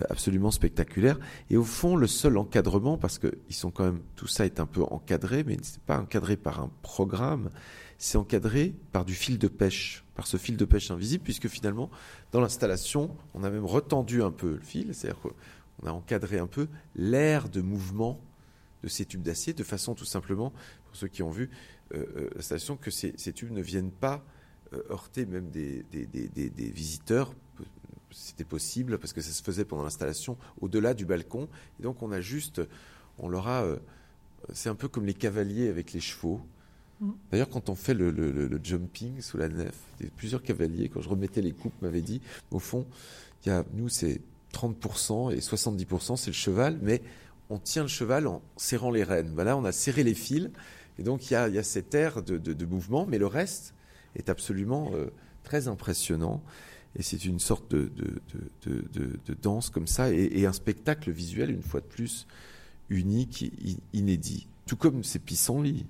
[0.09, 1.19] Absolument spectaculaire.
[1.51, 4.61] Et au fond, le seul encadrement, parce que ils sont quand même, tout ça est
[4.61, 7.51] un peu encadré, mais c'est pas encadré par un programme,
[7.99, 11.91] c'est encadré par du fil de pêche, par ce fil de pêche invisible, puisque finalement,
[12.33, 16.47] dans l'installation, on a même retendu un peu le fil, c'est-à-dire qu'on a encadré un
[16.47, 18.21] peu l'air de mouvement
[18.83, 20.53] de ces tubes d'acier, de façon tout simplement,
[20.87, 21.51] pour ceux qui ont vu
[21.95, 24.25] euh, euh, l'installation, que ces, tubes ne viennent pas
[24.73, 25.85] euh, heurter même des
[26.57, 27.35] visiteurs
[28.13, 31.49] c'était possible parce que ça se faisait pendant l'installation au-delà du balcon.
[31.79, 32.61] Et donc on a juste,
[33.19, 33.77] on leur a, euh,
[34.53, 36.41] c'est un peu comme les cavaliers avec les chevaux.
[37.01, 37.11] Mm.
[37.31, 39.75] D'ailleurs, quand on fait le, jumping sous la nef,
[40.17, 42.87] plusieurs cavaliers, quand je remettais les coupes, m'avaient dit, au fond,
[43.45, 44.21] il y a, nous, c'est
[44.53, 47.03] 30% et 70%, c'est le cheval, mais
[47.49, 49.33] on tient le cheval en serrant les rênes.
[49.35, 50.51] Voilà, on a serré les fils,
[50.99, 53.75] et donc il y a, y a cet air de, mouvement, mais le reste
[54.17, 55.07] est absolument euh,
[55.45, 56.43] très impressionnant.
[56.97, 57.91] Et c'est une sorte de,
[58.67, 62.27] de, danse comme ça, et, un spectacle visuel, une fois de plus,
[62.89, 63.53] unique,
[63.93, 64.49] inédit.
[64.67, 65.87] Tout comme ces pissenlits.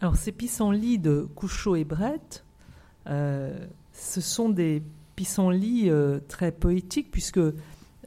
[0.00, 2.44] Alors, ces pissenlits de Couchot et Brett,
[3.08, 4.82] euh, ce sont des
[5.16, 7.40] pissenlits euh, très poétiques, puisque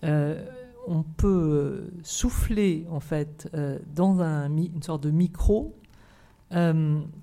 [0.04, 0.46] euh,
[0.88, 3.50] on peut souffler, en fait,
[3.94, 5.76] dans un, une sorte de micro,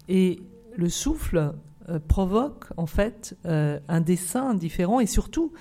[0.08, 0.42] et
[0.76, 1.54] le souffle
[1.90, 5.52] euh, provoque en fait euh, un dessin différent et surtout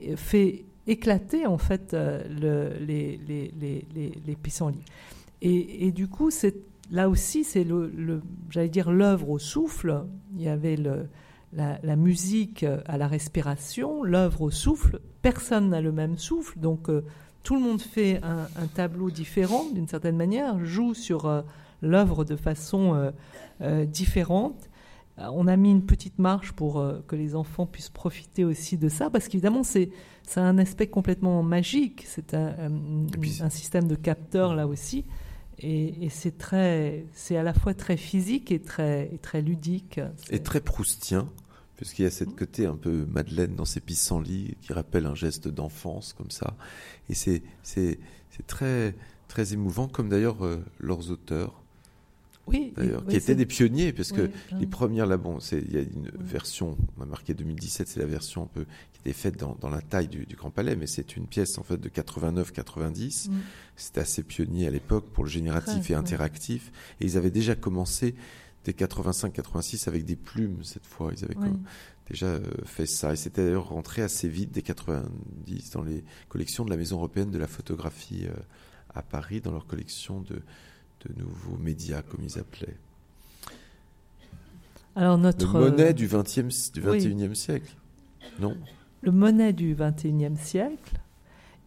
[0.00, 4.84] euh, fait éclater en fait le, les, les, les, les, pissenlits.
[5.40, 6.54] Et, et, du coup, c'est
[6.92, 10.04] là aussi, c'est le, j'allais dire l'œuvre au souffle.
[10.36, 11.08] Il y avait le,
[11.52, 15.00] la, musique à la respiration, l'œuvre au souffle.
[15.20, 16.88] Personne n'a le même souffle, donc
[17.42, 21.44] tout le monde fait un tableau différent d'une certaine manière, joue sur
[21.80, 23.12] l'œuvre de façon
[23.86, 24.68] différente.
[25.18, 28.78] Euh, on a mis une petite marche pour euh, que les enfants puissent profiter aussi
[28.78, 29.90] de ça, parce qu'évidemment, c'est
[30.36, 32.04] un aspect complètement magique.
[32.06, 32.54] C'est un,
[33.40, 35.04] un, système de capteurs là aussi.
[35.58, 40.00] Et, c'est très, c'est à la fois très physique et très, très ludique.
[40.30, 41.28] Et très proustien,
[41.76, 45.48] puisqu'il y a cette côté un peu Madeleine dans ses pissenlits qui rappelle un geste
[45.48, 46.56] d'enfance comme ça.
[47.08, 47.98] Et c'est, c'est,
[48.46, 48.94] très,
[49.28, 51.61] très émouvant, comme d'ailleurs euh, leurs auteurs
[52.48, 54.28] oui, d'ailleurs, qui étaient des pionniers, parce que
[54.58, 58.06] les premières, là, bon, il y a une version, on a marqué 2017, c'est la
[58.06, 61.16] version un peu qui était faite dans, dans la taille du, Grand Palais, mais c'est
[61.16, 63.30] une pièce en fait de 89-90.
[63.76, 68.16] C'était assez pionnier à l'époque pour le génératif et interactif, et ils avaient déjà commencé
[68.64, 71.12] dès 85-86 avec des plumes cette fois.
[71.16, 71.36] Ils avaient
[72.10, 76.64] déjà euh, fait ça, et c'était d'ailleurs rentré assez vite dès 90 dans les collections
[76.64, 78.34] de la Maison européenne de la photographie euh,
[78.94, 80.42] à Paris, dans leur collection de
[81.06, 82.76] de nouveaux médias, comme ils appelaient.
[84.94, 87.74] Alors notre le monnaie du, 20e, du 21e siècle,
[88.40, 88.56] non?
[89.00, 91.00] Le monnaie du 21e siècle,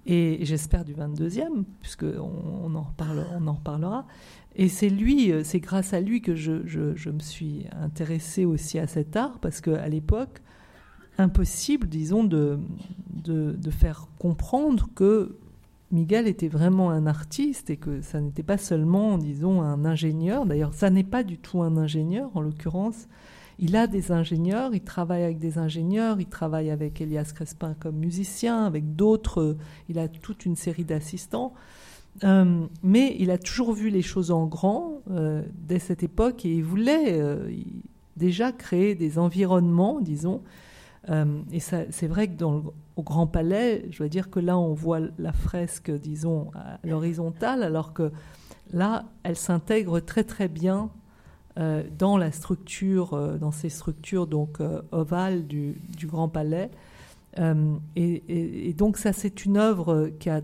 [0.06, 2.32] et j'espère du 22e, puisqu'on
[2.64, 4.06] on en, reparle, on en reparlera.
[4.56, 8.80] Et c'est lui, c'est grâce à lui que je, je, je me suis intéressée aussi
[8.80, 10.40] à cet art, parce qu'à l'époque,
[11.18, 12.60] impossible, disons, de,
[13.10, 15.36] de, de, faire comprendre que
[15.92, 20.46] Miguel était vraiment un artiste et que ça n'était pas seulement, disons, un ingénieur.
[20.46, 23.08] D'ailleurs, ça n'est pas du tout un ingénieur, en l'occurrence.
[23.60, 27.96] Il a des ingénieurs, il travaille avec des ingénieurs, il travaille avec Elias Crespin comme
[27.96, 29.56] musicien, avec d'autres,
[29.88, 31.54] il a toute une série d'assistants.
[32.24, 36.54] Euh, mais il a toujours vu les choses en grand euh, dès cette époque et
[36.54, 37.50] il voulait euh,
[38.16, 40.42] déjà créer des environnements, disons.
[41.08, 42.62] Et c'est vrai que dans le,
[42.96, 47.64] au Grand Palais, je dois dire que là, on voit la fresque, disons, à l'horizontale,
[47.64, 48.12] alors que
[48.72, 50.90] là, elle s'intègre très très bien
[51.58, 56.72] euh, dans la structure, euh, dans ces structures donc euh, ovales du, Grand Palais.
[57.98, 60.42] Et, donc ça, c'est une œuvre qui a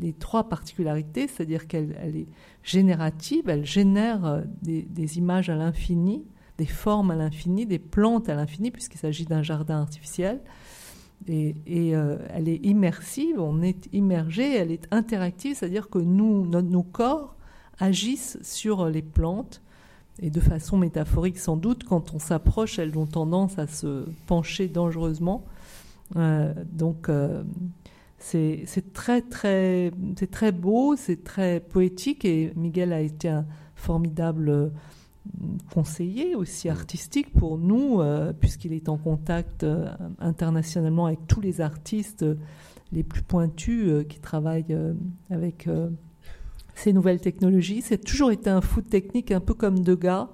[0.00, 2.26] les, trois particularités, c'est-à-dire qu'elle est
[2.62, 6.24] générative, elle génère des images à l'infini,
[6.62, 10.40] des formes à l'infini, des plantes à l'infini, puisqu'il s'agit d'un jardin artificiel.
[11.26, 16.82] Et, euh, elle est immersive, on est immergé, elle est interactive, c'est-à-dire que nous, nos
[16.84, 17.34] corps
[17.80, 19.60] agissent sur les plantes,
[20.20, 24.68] et de façon métaphorique sans doute, quand on s'approche, elles ont tendance à se pencher
[24.68, 25.44] dangereusement.
[26.14, 27.42] Euh, donc euh,
[28.18, 29.90] c'est très très
[30.30, 34.70] très beau, c'est très poétique, et Miguel a été un formidable
[35.72, 39.86] conseiller aussi artistique pour nous, euh, puisqu'il est en contact euh,
[40.18, 42.24] internationalement avec tous les artistes
[42.92, 44.76] les plus pointus euh, qui travaillent
[45.30, 45.68] avec
[46.74, 47.82] ces nouvelles technologies.
[47.82, 50.28] C'est toujours été un foot technique un peu comme Degas.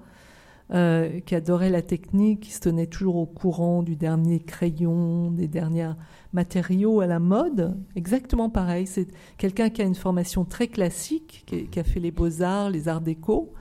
[0.71, 5.47] euh, qui adorait la technique, qui se tenait toujours au courant du dernier crayon, des
[5.47, 5.93] derniers
[6.31, 7.75] matériaux à la mode.
[7.95, 8.85] Exactement pareil.
[8.85, 13.01] C'est quelqu'un qui a une formation très classique, qui, a fait les beaux-arts, les arts
[13.01, 13.51] déco,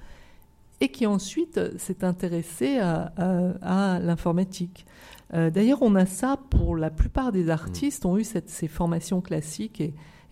[0.80, 4.86] et qui ensuite s'est intéressé à, l'informatique.
[5.34, 9.82] Euh, d'ailleurs, on a ça pour la plupart des artistes, ont eu ces formations classiques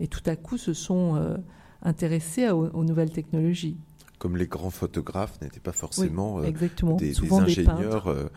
[0.01, 1.37] et, tout à coup se sont euh,
[1.83, 3.77] intéressés aux nouvelles technologies
[4.19, 6.51] comme les grands photographes n'étaient pas forcément euh,
[6.97, 8.31] des, ingénieurs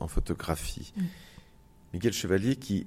[0.00, 0.92] en photographie.
[0.96, 1.02] Mm.
[1.94, 2.86] Miguel Chevalier, qui,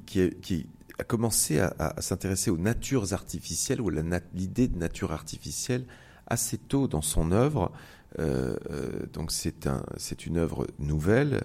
[1.00, 5.86] a, commencé à, s'intéresser aux natures artificielles ou à l'idée de nature artificielle
[6.28, 7.72] assez tôt dans son œuvre.
[8.18, 9.84] Donc c'est un,
[10.26, 11.44] une œuvre nouvelle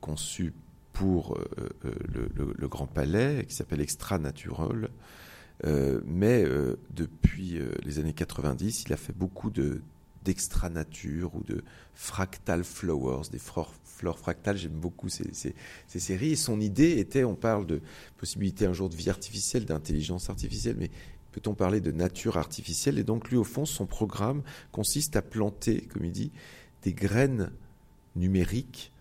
[0.00, 0.52] conçue
[0.92, 1.38] pour
[1.82, 4.88] le, Grand Palais qui s'appelle Extra Natural.
[6.04, 6.44] mais
[6.90, 9.80] depuis les années 90, il a fait beaucoup de,
[10.24, 11.62] d'extra-nature ou de
[11.94, 13.72] fractal flowers, des fleurs,
[14.18, 14.56] fractales.
[14.56, 16.32] J'aime beaucoup ces, ces, séries.
[16.32, 17.80] Et son idée était, on parle de
[18.16, 20.90] possibilité un jour de vie artificielle, d'intelligence artificielle, mais
[21.32, 25.82] peut-on parler de nature artificielle Et donc lui, au fond, son programme consiste à planter,
[25.92, 26.30] comme il dit,
[26.82, 27.50] des graines
[28.16, 28.92] numériques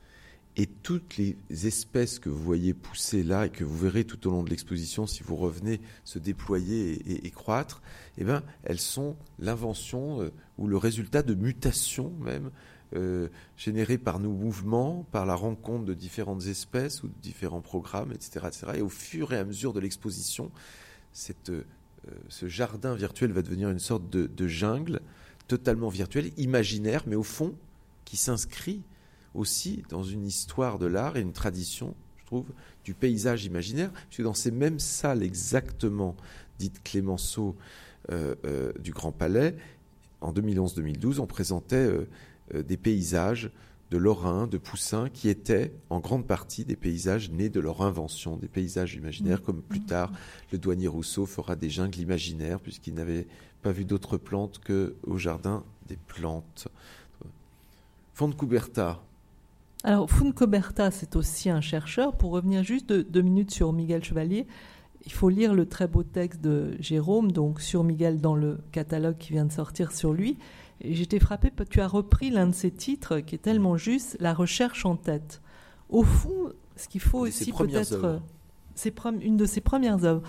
[0.57, 4.31] et toutes les espèces que vous voyez pousser là et que vous verrez tout au
[4.31, 7.81] long de l'exposition si vous revenez se déployer et, croître,
[8.17, 12.51] eh ben, elles sont l'invention euh, ou le résultat de mutations même
[12.95, 18.11] euh, générées par nos mouvements, par la rencontre de différentes espèces ou de différents programmes,
[18.11, 18.47] etc.
[18.47, 18.67] etc.
[18.75, 20.51] Et au fur et à mesure de l'exposition,
[21.49, 21.63] euh,
[22.29, 25.01] ce jardin virtuel va devenir une sorte de jungle
[25.47, 27.53] totalement virtuel, imaginaire, mais au fond
[28.05, 28.81] qui s'inscrit
[29.33, 32.45] aussi dans une histoire de l'art et une tradition, je trouve,
[32.83, 36.15] du paysage imaginaire, puisque dans ces mêmes salles exactement
[36.59, 37.55] dites Clémenceau
[38.11, 39.55] euh, euh, du Grand Palais,
[40.21, 41.75] en 2011-2012, on présentait
[42.53, 43.51] euh, des paysages
[43.91, 48.37] de Lorrain, de Poussin, qui étaient en grande partie des paysages nés de leur invention,
[48.37, 49.45] des paysages imaginaires, mmh.
[49.45, 50.11] comme plus tard
[50.51, 53.27] le douanier Rousseau fera des jungles imaginaires, puisqu'il n'avait
[53.61, 56.69] pas vu d'autres plantes qu'au jardin des plantes.
[58.13, 59.03] Fontcuberta,
[59.83, 62.15] alors, Funcoberta, c'est aussi un chercheur.
[62.15, 64.45] Pour revenir juste deux, minutes sur Miguel Chevalier,
[65.05, 69.17] il faut lire le très beau texte de Jérôme, donc sur Miguel dans le catalogue
[69.17, 70.37] qui vient de sortir sur lui.
[70.83, 74.33] Et j'étais frappée, tu as repris l'un de ses titres qui est tellement juste, La
[74.33, 75.41] recherche en tête.
[75.89, 78.21] Au fond, ce qu'il faut aussi peut-être
[79.21, 80.21] une de ses premières œuvres.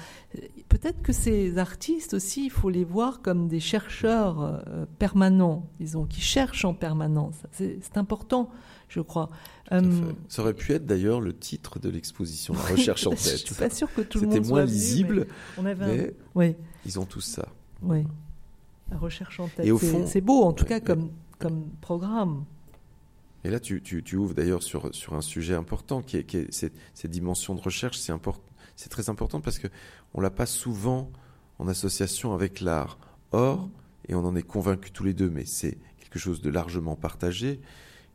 [0.69, 6.05] Peut-être que ces artistes aussi, il faut les voir comme des chercheurs euh, permanents, disons,
[6.05, 7.37] qui cherchent en permanence.
[7.53, 8.51] C'est important,
[8.89, 9.31] je crois.
[9.71, 13.41] Euh, Ça aurait pu être d'ailleurs le titre de l'exposition, La recherche en tête.
[13.41, 15.27] Je suis pas sûr que tout le monde C'était moins lisible,
[15.63, 16.57] mais, oui.
[16.85, 17.49] ils ont tous ça.
[17.83, 18.05] Oui,
[18.93, 19.67] la recherche en tête.
[20.07, 22.45] C'est beau, en tout cas, comme, comme programme.
[23.45, 26.53] Et là, tu, tu, ouvres d'ailleurs sur, sur un sujet important qui est, qui est
[26.53, 27.99] cette, cette, dimension de recherche.
[27.99, 28.13] C'est
[28.77, 29.69] c'est très important parce que
[30.15, 31.11] on l'a pas souvent
[31.59, 32.99] en association avec l'art.
[33.33, 33.69] Or,
[34.09, 37.61] et on en est convaincus tous les deux, mais c'est quelque chose de largement partagé.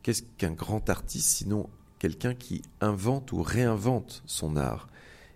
[0.02, 1.68] Qu'est-ce qu'un grand artiste sinon
[1.98, 4.88] quelqu'un qui invente ou réinvente son art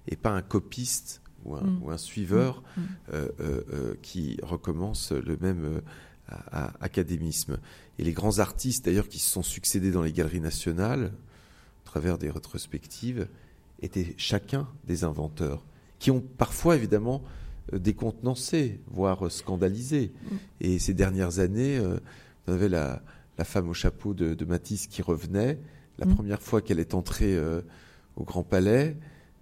[0.07, 1.83] et pas un copiste ou un, mm.
[1.83, 2.81] ou un suiveur mm.
[3.13, 5.81] euh, euh, euh, qui recommence le même
[6.81, 7.59] académisme.
[7.99, 11.13] Et les grands artistes, d'ailleurs, qui se sont succédés dans les galeries nationales,
[11.85, 13.29] à travers des rétrospectives,
[13.83, 15.63] étaient chacun des inventeurs,
[15.99, 17.23] qui ont parfois, évidemment,
[17.73, 20.13] décontenancé, voire scandalisé.
[20.13, 20.37] Mm.
[20.61, 21.99] Et ces dernières années, euh,
[22.47, 23.03] on avait la,
[23.45, 25.59] femme au chapeau de, Matisse qui revenait.
[25.99, 26.15] La mm.
[26.15, 27.61] première fois qu'elle est entrée euh,
[28.17, 28.97] au Grand Palais,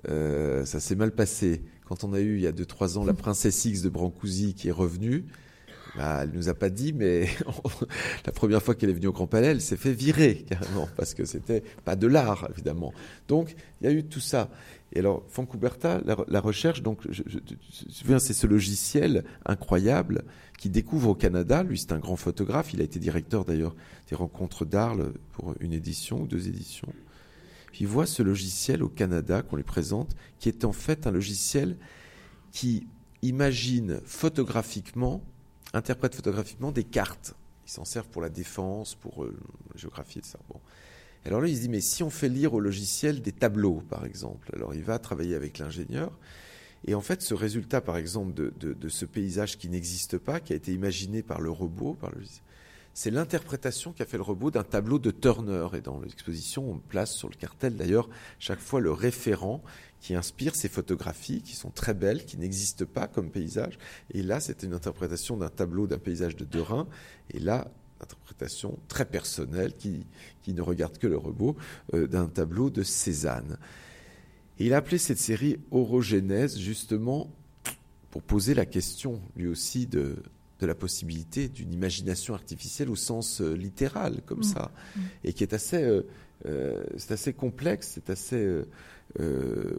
[0.07, 1.63] ça s'est mal passé.
[1.91, 4.69] Quand on a eu, il y a 2-3 ans, la princesse X de Brancusi qui
[4.69, 5.25] est revenue,
[5.97, 7.27] bah, elle nous a pas dit, mais
[8.27, 11.15] la première fois qu'elle est venue au Grand Palais, elle s'est fait virer carrément parce
[11.15, 12.95] que c'était pas de l'art évidemment.
[13.27, 14.51] Donc il y a eu tout ça.
[14.93, 20.23] Et alors Foncouberta, la, la recherche, donc je, je, c'est ce logiciel incroyable
[20.59, 21.65] qui découvre au Canada.
[21.65, 22.73] Lui, c'est un grand photographe.
[22.73, 23.75] Il a été directeur d'ailleurs
[24.09, 26.93] des rencontres d'Arles pour une édition ou deux éditions.
[27.73, 31.11] Puis il voit ce logiciel au Canada qu'on lui présente, qui est en fait un
[31.11, 31.77] logiciel
[32.53, 32.87] qui
[33.23, 35.23] imagine photographiquement
[35.73, 37.35] interprète photographiquement des cartes.
[37.67, 39.37] Ils s'en servent pour la défense, pour euh,
[39.73, 40.39] la géographie, etc.
[40.49, 40.61] Bon.
[41.25, 44.05] Alors là, il se dit, mais si on fait lire au logiciel des tableaux, par
[44.05, 46.11] exemple, alors il va travailler avec l'ingénieur.
[46.87, 50.57] Et en fait, ce résultat, par exemple, de, ce paysage qui n'existe pas, qui a
[50.57, 52.23] été imaginé par le robot, par le,
[52.93, 55.67] c'est l'interprétation qu'a fait le robot d'un tableau de Turner.
[55.75, 59.63] Et dans l'exposition, on place sur le cartel d'ailleurs chaque fois le référent
[60.01, 63.79] qui inspire ces photographies qui sont très belles, qui n'existent pas comme paysage.
[64.13, 66.89] Et là, c'était une interprétation d'un tableau d'un paysage de Derain.
[67.31, 67.71] Et là,
[68.01, 70.07] interprétation très personnelle qui,
[70.43, 71.57] qui ne regarde que le robot
[71.93, 73.59] d'un tableau de Cézanne.
[74.59, 77.31] Et il a appelé cette série Orogénèse justement
[78.11, 80.17] pour poser la question lui aussi de,
[80.61, 84.45] de la possibilité d'une imagination artificielle au sens euh, littéral, comme mm.
[84.45, 85.01] ça, mm.
[85.25, 86.03] et qui est assez, euh,
[86.47, 88.65] euh, c'est assez complexe, c'est assez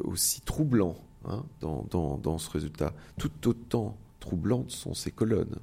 [0.03, 2.93] aussi troublant hein, dans, dans, dans, ce résultat.
[3.17, 5.55] Tout autant troublantes sont ces colonnes.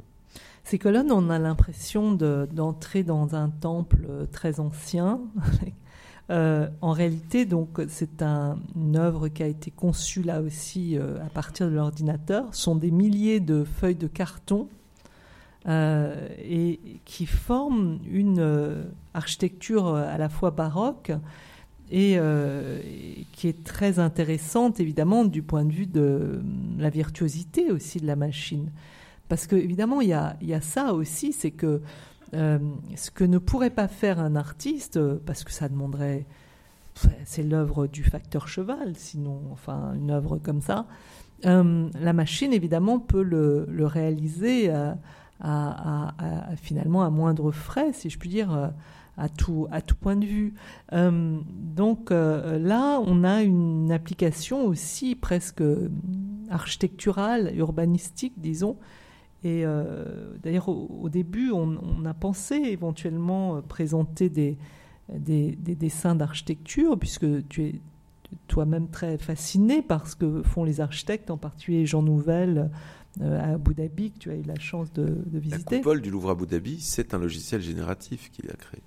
[0.65, 5.21] Ces colonnes, on a l'impression d'entrer dans un temple très ancien.
[6.31, 11.69] en réalité, donc, c'est un, une œuvre qui a été conçue là aussi à partir
[11.69, 12.47] de l'ordinateur.
[12.53, 14.69] Ce sont des milliers de feuilles de carton
[15.67, 21.11] euh, et qui forment une euh, architecture à la fois baroque
[21.91, 22.81] et euh,
[23.33, 26.41] qui est très intéressante évidemment du point de vue de
[26.79, 28.71] la virtuosité aussi de la machine.
[29.29, 31.83] Parce que évidemment il y a, y a ça aussi, c'est que
[32.33, 36.25] ce que ne pourrait pas faire un artiste, parce que ça demanderait,
[37.25, 40.87] c'est l'œuvre du facteur cheval, sinon, enfin une œuvre comme ça,
[41.43, 44.71] la machine évidemment peut le, réaliser
[46.57, 48.69] finalement à moindre frais, si je puis dire, euh,
[49.17, 50.55] à tout, à tout point de vue.
[50.93, 55.63] Euh, donc euh, là, on a une application aussi presque
[56.51, 58.77] architecturale, urbanistique, disons.
[59.45, 59.65] Et
[60.43, 64.59] d'ailleurs, au, début, on, a pensé éventuellement présenter des,
[65.09, 67.81] des, des dessins d'architecture, puisque tu es
[68.49, 72.71] toi-même très fasciné par ce que font les architectes, en particulier Jean Nouvel,
[73.21, 75.77] à Abu Dhabi que tu as eu la chance de, visiter.
[75.77, 78.81] La coupole du Louvre Abu Dhabi, c'est un logiciel génératif qu'il a créé.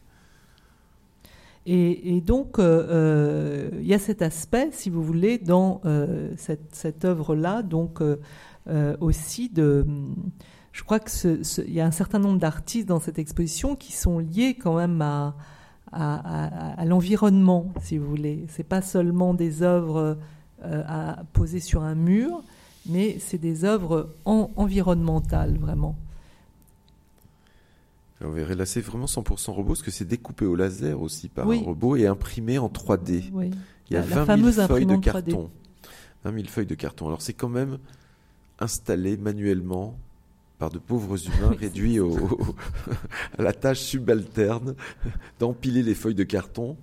[1.67, 5.81] Et, donc, euh, euh, il y a cet aspect, si vous voulez, dans
[6.37, 8.01] cette, cette œuvre-là, donc
[8.99, 9.85] aussi de.
[10.71, 14.55] Je crois qu'il y a un certain nombre d'artistes dans cette exposition qui sont liés
[14.55, 15.35] quand même à,
[15.91, 18.45] à, à l'environnement, si vous voulez.
[18.47, 20.17] C'est pas seulement des œuvres
[20.63, 22.41] à poser sur un mur,
[22.87, 25.95] mais c'est des œuvres environnementales, vraiment.
[28.23, 31.49] On verrait là, c'est vraiment 100% robot, parce que c'est découpé au laser aussi par
[31.49, 33.31] un robot et imprimé en 3D.
[33.89, 35.49] Il y a 20 000 feuilles de carton.
[36.23, 37.07] 20 000 feuilles de carton.
[37.07, 37.79] Alors c'est quand même
[38.59, 39.97] installé manuellement
[40.59, 41.99] par de pauvres humains réduits
[43.37, 44.75] à la tâche subalterne
[45.39, 46.77] d'empiler les feuilles de carton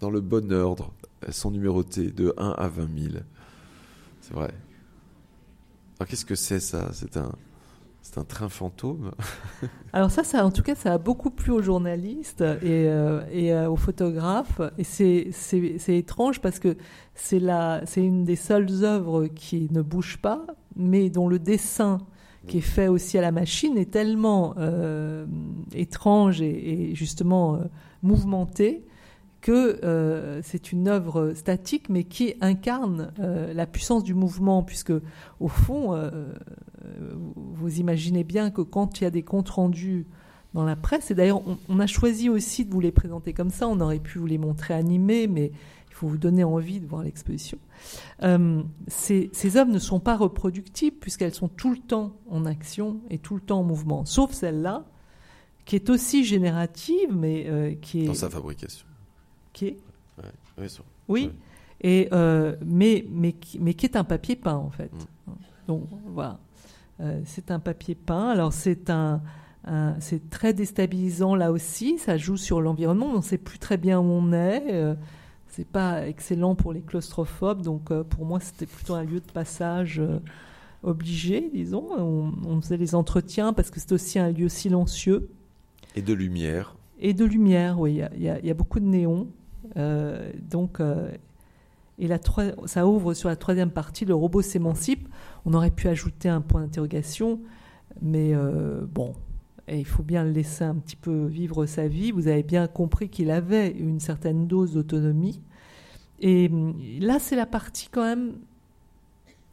[0.00, 0.92] dans le bon ordre.
[1.24, 3.14] Elles sont numérotées de 1 à 20 000.
[4.20, 4.52] C'est vrai.
[5.98, 6.90] Alors qu'est-ce que c'est ça?
[6.92, 7.32] C'est un,
[8.16, 9.10] un train fantôme?
[9.92, 13.68] Alors ça, ça, en tout cas, ça a beaucoup plu aux journalistes et, euh, euh,
[13.68, 14.60] aux photographes.
[14.78, 15.32] Et c'est,
[15.88, 16.76] étrange parce que
[17.14, 17.40] c'est,
[17.96, 20.46] une des seules œuvres qui ne bouge pas,
[20.76, 21.98] mais dont le dessin
[22.46, 25.26] qui est fait aussi à la machine est tellement euh,
[25.74, 27.60] étrange et justement
[28.02, 28.87] mouvementé
[29.40, 34.92] que euh, c'est une œuvre statique, mais qui incarne euh, la puissance du mouvement, puisque
[35.40, 36.10] au fond, euh,
[37.36, 40.06] vous imaginez bien que quand il y a des comptes rendus
[40.54, 43.68] dans la presse, et d'ailleurs on, a choisi aussi de vous les présenter comme ça,
[43.68, 45.52] on aurait pu vous les montrer animés, mais
[45.90, 47.58] il faut vous donner envie de voir l'exposition.
[48.86, 53.18] Ces, ces, œuvres ne sont pas reproductibles puisqu'elles sont tout le temps en action et
[53.18, 54.86] tout le temps en mouvement, sauf celle-là,
[55.66, 58.06] qui est aussi générative, mais qui est...
[58.06, 58.87] Dans sa fabrication
[61.08, 61.30] oui,
[61.80, 64.92] Et, euh, mais, mais, mais qui est un papier peint en fait.
[64.92, 65.32] Mm.
[65.68, 66.38] Donc voilà,
[67.00, 68.28] euh, c'est un papier peint.
[68.28, 69.20] Alors c'est un,
[70.00, 71.98] c'est très déstabilisant là aussi.
[71.98, 73.06] Ça joue sur l'environnement.
[73.06, 74.72] On ne sait plus très bien où on est.
[74.72, 74.94] Euh,
[75.48, 77.62] c'est pas excellent pour les claustrophobes.
[77.62, 80.00] Donc pour moi, c'était plutôt un lieu de passage
[80.82, 81.88] obligé, disons.
[81.98, 85.28] On, on, faisait les entretiens parce que c'est aussi un lieu silencieux.
[85.96, 86.76] Et de lumière.
[87.00, 88.00] Et de lumière, oui.
[88.14, 89.28] Il y, y, a beaucoup de néons.
[89.76, 91.10] Euh, donc, euh,
[91.98, 92.18] et la
[92.66, 95.08] ça ouvre sur la troisième partie, le robot s'émancipe.
[95.44, 97.40] On aurait pu ajouter un point d'interrogation,
[98.00, 99.14] mais euh, bon,
[99.68, 102.12] il faut bien le laisser un petit peu vivre sa vie.
[102.12, 105.40] Vous avez bien compris qu'il avait une certaine dose d'autonomie.
[106.20, 108.34] Et hum, là, c'est la partie quand même,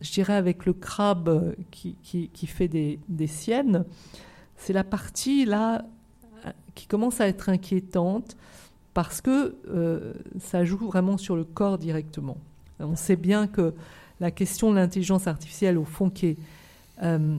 [0.02, 3.86] je dirais, avec le crabe qui, qui, fait des, des siennes,
[4.56, 5.86] c'est la partie là
[6.76, 8.36] qui commence à être inquiétante
[8.96, 12.38] parce que euh, ça joue vraiment sur le corps directement.
[12.80, 13.74] On sait bien que
[14.22, 16.38] la question de l'intelligence artificielle, au fond, qui est
[17.04, 17.38] euh,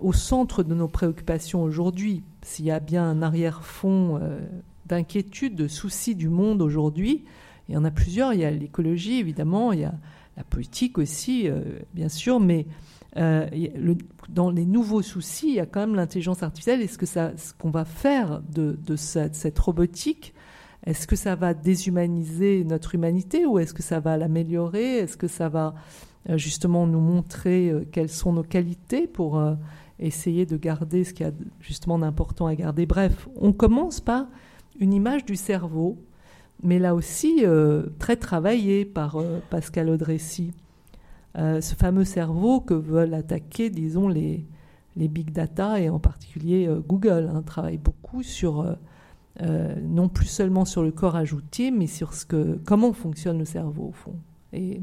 [0.00, 4.38] au centre de nos préoccupations aujourd'hui, s'il y a bien un arrière-fond euh,
[4.86, 7.24] d'inquiétude, de soucis du monde aujourd'hui,
[7.68, 8.32] il y en a plusieurs.
[8.32, 9.94] Il y a l'écologie, évidemment, il y a
[10.36, 11.48] la politique aussi,
[11.94, 12.66] bien sûr, mais
[13.18, 13.46] euh,
[14.30, 16.86] dans les nouveaux soucis, il y a quand même l'intelligence artificielle.
[16.96, 20.34] Que ça, ce qu'on va faire de, cette, robotique,
[20.86, 24.98] est-ce que ça va déshumaniser notre humanité ou est-ce que ça va l'améliorer?
[24.98, 25.74] Est-ce que ça va
[26.28, 29.42] euh, justement nous montrer euh, quelles sont nos qualités pour
[29.98, 32.86] essayer de garder ce qu'il y a justement d'important à garder?
[32.86, 34.26] Bref, on commence par
[34.80, 35.98] une image du cerveau,
[36.62, 37.44] mais là aussi
[37.98, 39.18] très travaillée par
[39.50, 40.52] Pascal Audressy.
[41.38, 44.44] Euh, ce fameux cerveau que veulent attaquer, disons, les,
[44.96, 48.76] les big data et en particulier euh, Google hein, travaille beaucoup sur,
[49.42, 53.44] euh, non plus seulement sur le corps ajouté, mais sur ce que, comment fonctionne le
[53.44, 54.14] cerveau au fond.
[54.52, 54.80] Et...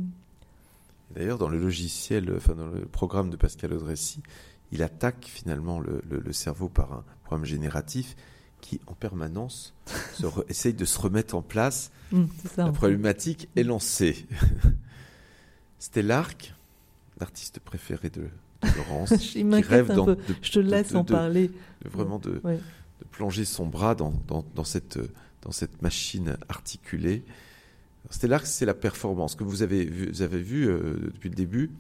[1.16, 4.22] D'ailleurs, dans le logiciel, enfin dans le programme de Pascal Audressy,
[4.72, 8.16] il attaque finalement le, le, cerveau par un programme génératif
[8.62, 9.74] qui, en permanence,
[10.50, 11.92] essaye de se remettre en place.
[12.12, 12.26] Mmh,
[12.58, 14.28] la problématique est lancée.
[15.80, 16.54] Stellark,
[17.20, 18.28] l'artiste préféré de,
[18.76, 20.18] Laurence, qui rêve un peu.
[20.42, 21.52] Je te laisse en parler.
[21.86, 22.42] vraiment de,
[23.12, 24.14] plonger son bras dans,
[24.64, 25.00] cette,
[25.82, 27.24] machine articulée.
[28.10, 31.72] Stellark, c'est la performance que vous avez vu, euh, depuis le début.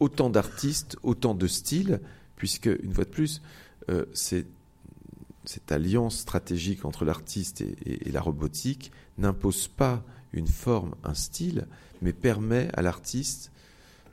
[0.00, 2.00] Autant d'artistes, autant de styles,
[2.36, 3.42] puisque, une fois de plus,
[3.90, 4.46] euh, c'est
[5.44, 11.66] cette alliance stratégique entre l'artiste et, la robotique n'impose pas une forme, un style,
[12.02, 13.50] mais permet à l'artiste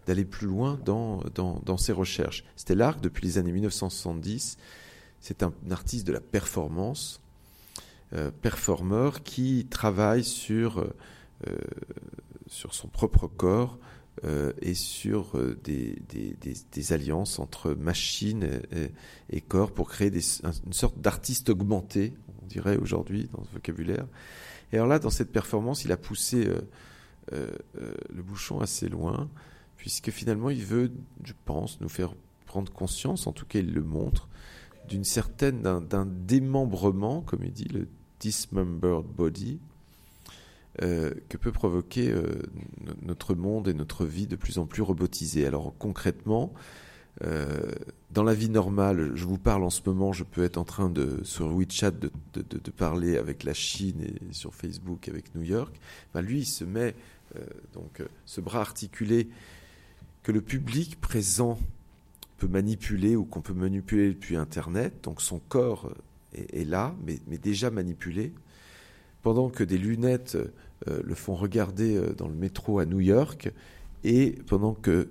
[0.08, 2.46] d'aller plus loin dans, dans, ses recherches.
[2.56, 4.58] Stellark, depuis les années 1970,
[5.20, 7.22] c'est un, artiste de la performance,
[8.14, 10.96] euh, performeur qui travaille sur, euh,
[11.48, 11.58] euh,
[12.48, 13.78] sur son propre corps
[14.62, 18.62] et sur des, des, alliances entre machine
[19.30, 24.08] et, corps pour créer une sorte d'artiste augmenté, on dirait aujourd'hui dans ce vocabulaire.
[24.72, 26.48] Et alors là, dans cette performance, il a poussé
[27.34, 27.50] euh,
[27.82, 29.28] euh, le bouchon assez loin,
[29.78, 30.92] puisque finalement il veut,
[31.24, 32.14] je pense, nous faire
[32.46, 34.30] prendre conscience, en tout cas il le montre,
[34.88, 37.88] d'une certaine, d'un démembrement, comme il dit, le
[38.20, 39.60] dismembered body,
[40.82, 42.14] euh, que peut provoquer
[43.02, 45.46] notre monde et notre vie de plus en plus robotisée.
[45.46, 46.54] Alors concrètement,
[48.16, 50.90] dans la vie normale, je vous parle en ce moment, je peux être en train
[50.90, 55.76] de, sur WeChat, de, parler avec la Chine et sur Facebook avec New York.
[56.14, 56.96] Ben lui, il se met
[57.36, 59.28] euh, donc euh, ce bras articulé
[60.24, 61.60] que le public présent
[62.38, 65.04] peut manipuler ou qu'on peut manipuler depuis Internet.
[65.04, 65.92] Donc son corps
[66.38, 68.34] euh, est, là, mais, déjà manipulé.
[69.22, 70.38] Pendant que des lunettes
[70.86, 73.52] le font regarder dans le métro à New York
[74.04, 75.10] et pendant que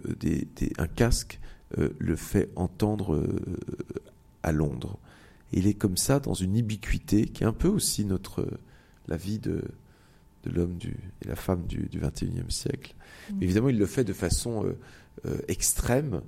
[0.79, 1.41] un casque
[1.77, 3.27] le fait entendre
[4.45, 5.01] à Londres.
[5.53, 8.47] il est comme ça dans une ubiquité qui est un peu aussi notre
[9.09, 9.62] la vie de,
[10.45, 10.79] de l'homme
[11.22, 12.95] et la femme du, 21e siècle.
[13.31, 13.43] Mm.
[13.43, 14.79] évidemment, il le fait de façon euh,
[15.27, 16.22] euh, extrême,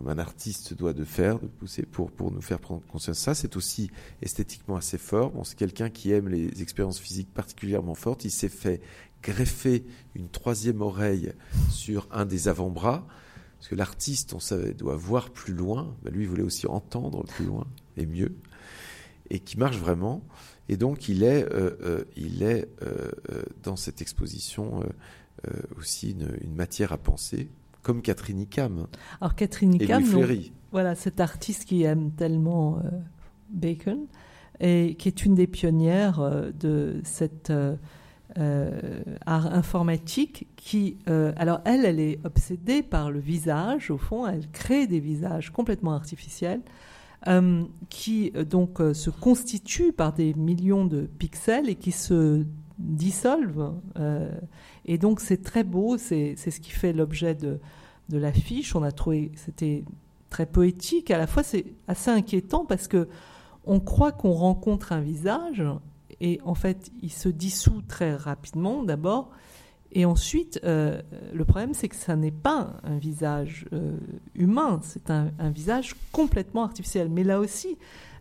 [0.00, 3.18] comme un artiste doit de faire, de pousser pour, pour nous faire prendre conscience.
[3.18, 3.90] Ça, c'est aussi
[4.22, 5.30] esthétiquement assez fort.
[5.30, 8.24] Bon, c'est quelqu'un qui aime les expériences physiques particulièrement fortes.
[8.24, 8.80] Il s'est fait
[9.22, 9.84] greffer
[10.14, 11.34] une troisième oreille
[11.70, 13.06] sur un des avant-bras.
[13.58, 15.94] Parce que l'artiste, on savait, doit voir plus loin.
[16.02, 17.66] Ben, lui, il voulait aussi entendre plus loin
[17.98, 18.34] et mieux.
[19.28, 20.24] Et qui marche vraiment.
[20.70, 23.10] Et donc, il est, euh, euh, il est euh,
[23.62, 24.82] dans cette exposition
[25.78, 27.48] aussi une, matière à penser,
[27.82, 28.86] comme Catherine Icam.
[29.20, 30.04] Alors, Catherine Icam,
[30.72, 32.80] voilà, cet artiste qui aime tellement
[33.50, 34.06] Bacon
[34.60, 37.52] et qui est une des pionnières de cette
[38.36, 44.86] art informatique qui, alors elle, elle est obsédée par le visage, au fond, elle crée
[44.86, 46.60] des visages complètement artificiels
[47.28, 52.46] euh, qui euh, donc euh, se constituent par des millions de pixels et qui se
[52.80, 53.74] dissolvent.
[54.84, 57.60] et donc c'est très beau, c'est ce qui fait l'objet de,
[58.08, 58.74] de l'affiche.
[58.74, 59.84] On a trouvé, c'était
[60.30, 61.10] très poétique.
[61.10, 63.08] À la fois, c'est assez inquiétant parce que
[63.64, 65.62] on croit qu'on rencontre un visage
[66.20, 69.30] et en fait, il se dissout très rapidement d'abord.
[69.92, 71.02] Et ensuite, euh,
[71.32, 73.96] le problème, c'est que ça n'est pas un visage euh,
[74.34, 77.08] humain, c'est un, visage complètement artificiel.
[77.08, 77.76] Mais là aussi,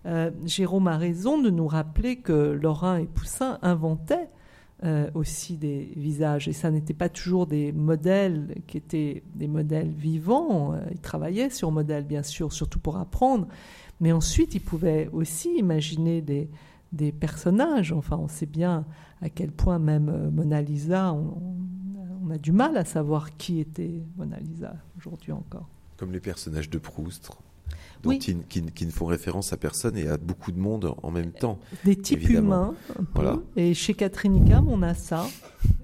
[0.05, 4.29] euh, Jérôme a raison de nous rappeler que Lorrain et Poussin inventaient
[5.13, 6.47] aussi des visages.
[6.47, 10.73] Et ça n'était pas toujours des modèles qui étaient des modèles vivants.
[10.91, 13.47] Ils travaillaient sur modèles, bien sûr, surtout pour apprendre.
[13.99, 16.49] Mais ensuite, ils pouvaient aussi imaginer des,
[16.91, 17.91] des personnages.
[17.91, 18.85] Enfin, on sait bien
[19.21, 24.03] à quel point même euh, Mona Lisa, on, a du mal à savoir qui était
[24.15, 25.67] Mona Lisa aujourd'hui encore.
[25.97, 27.31] Comme les personnages de Proust.
[28.03, 31.31] Dont qui, qui, ne font référence à personne et à beaucoup de monde en même
[31.31, 31.59] temps.
[31.83, 32.73] Des types humains,
[33.13, 33.39] voilà.
[33.55, 35.27] Et chez Catherine Icam, on a ça.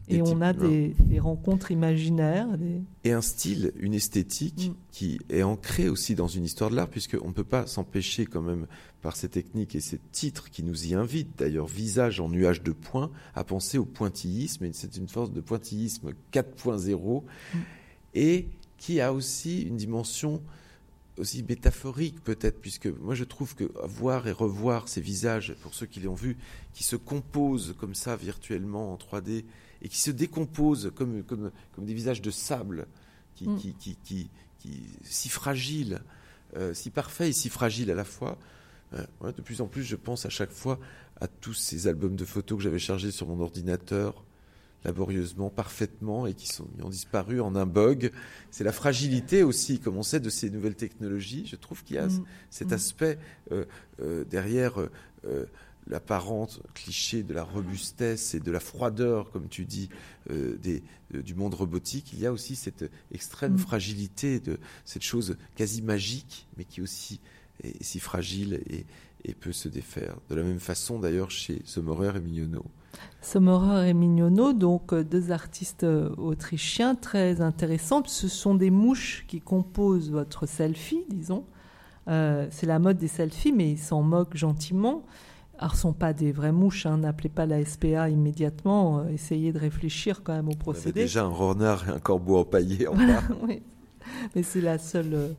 [0.07, 2.47] et on a des, des, rencontres imaginaires.
[3.03, 4.75] Et un style, une esthétique mm.
[4.91, 8.41] qui est ancrée aussi dans une histoire de l'art, puisqu'on ne peut pas s'empêcher quand
[8.41, 8.67] même
[9.01, 12.71] par ces techniques et ces titres qui nous y invitent, d'ailleurs, visage en nuage de
[12.71, 14.65] points, à penser au pointillisme.
[14.65, 17.57] Et c'est une force de pointillisme 4.0 mm.
[18.13, 18.47] et
[18.77, 20.41] qui a aussi une dimension
[21.17, 25.85] aussi métaphorique peut-être, puisque moi je trouve que voir et revoir ces visages, pour ceux
[25.85, 26.37] qui l'ont vu,
[26.73, 29.45] qui se composent comme ça virtuellement en 3D
[29.81, 32.87] et qui se décomposent comme, comme, comme des visages de sable,
[33.35, 33.57] qui, mm.
[33.57, 36.01] qui, qui, qui, si fragiles,
[36.55, 38.37] euh, si parfaits et si fragiles à la fois.
[38.93, 40.79] Euh, de plus en plus, je pense à chaque fois
[41.19, 44.25] à tous ces albums de photos que j'avais chargés sur mon ordinateur,
[44.85, 48.11] laborieusement, parfaitement, et qui, sont, ont disparu en un bug.
[48.51, 51.45] C'est la fragilité aussi, comme on sait, de ces nouvelles technologies.
[51.47, 52.23] Je trouve qu'il y a mm.
[52.49, 52.73] cet mm.
[52.73, 53.19] aspect
[53.51, 53.65] euh,
[53.99, 55.45] euh, derrière euh,
[55.87, 59.89] l'apparente cliché de la robustesse et de la froideur, comme tu dis,
[60.29, 60.81] des,
[61.11, 62.13] du monde robotique.
[62.13, 63.59] Il y a aussi cette extrême mm.
[63.59, 67.19] fragilité de cette chose quasi magique, mais qui aussi
[67.63, 68.85] est si fragile et,
[69.23, 70.17] et peut se défaire.
[70.29, 72.65] De la même façon, d'ailleurs, chez Sommerer et Mignonneau.
[73.21, 78.03] Sommerer et Mignonneau, donc euh, deux artistes euh, autrichiens très intéressants.
[78.05, 81.43] Ce sont des mouches qui composent votre selfie, disons.
[82.07, 85.03] Euh, c'est la mode des selfies, mais ils s'en moquent gentiment.
[85.57, 86.97] Alors, ce ne sont pas des vraies mouches, hein.
[86.97, 91.01] n'appelez pas la SPA immédiatement, essayez de réfléchir quand même au procédé.
[91.01, 93.23] déjà un renard et un corbeau empaillé en bas.
[93.41, 93.63] oui.
[94.35, 95.33] Mais c'est la seule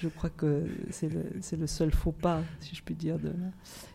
[0.00, 3.18] je crois que c'est le, seul faux pas, si je puis dire.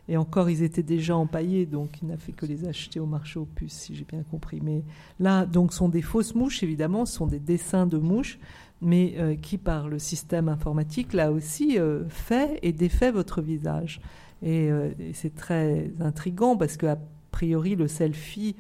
[0.08, 3.40] Et encore, ils étaient déjà empaillés, donc il n'a fait que les acheter au marché
[3.40, 4.60] aux puces, si j'ai bien compris.
[4.62, 4.84] Mais
[5.20, 8.38] là, donc, sont des fausses mouches, évidemment, sont des dessins de mouches,
[8.82, 14.00] mais euh, qui, par le système informatique, là aussi, euh, fait et défait votre visage.
[14.44, 17.00] Et, euh, et c'est très intrigant parce qu'a
[17.32, 18.56] priori, le selfie,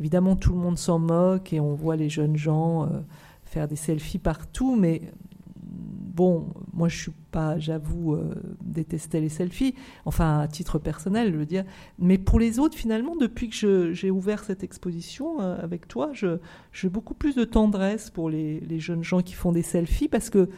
[0.00, 2.88] évidemment, tout le monde s'en moque et on voit les jeunes gens
[3.44, 5.00] faire des selfies partout, mais
[6.18, 11.38] bon, moi je suis pas, j'avoue, euh, détester les selfies, enfin à titre personnel, je
[11.38, 11.64] veux dire.
[12.00, 16.10] Mais pour les autres, finalement, depuis que j'ai ouvert cette exposition euh, avec toi,
[16.72, 20.48] j'ai beaucoup plus de tendresse pour les, jeunes gens qui font des selfies parce que,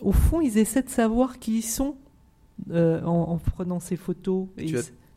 [0.00, 1.94] au fond, ils essaient de savoir qui ils sont
[2.70, 4.48] euh, en, prenant ces photos.
[4.58, 4.72] Et,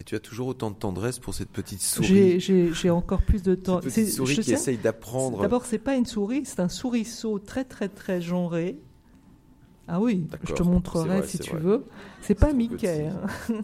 [0.06, 2.40] tu as, toujours autant de tendresse pour cette petite souris.
[2.40, 3.82] J'ai encore plus de temps.
[3.82, 5.42] Cette petite souris qui essaye d'apprendre.
[5.42, 8.78] D'abord, c'est pas une souris, c'est un souriceau très très très genré
[9.88, 11.86] ah oui, je te montrerai si tu veux.
[12.22, 13.08] C'est pas Mickey.
[13.08, 13.62] Hein.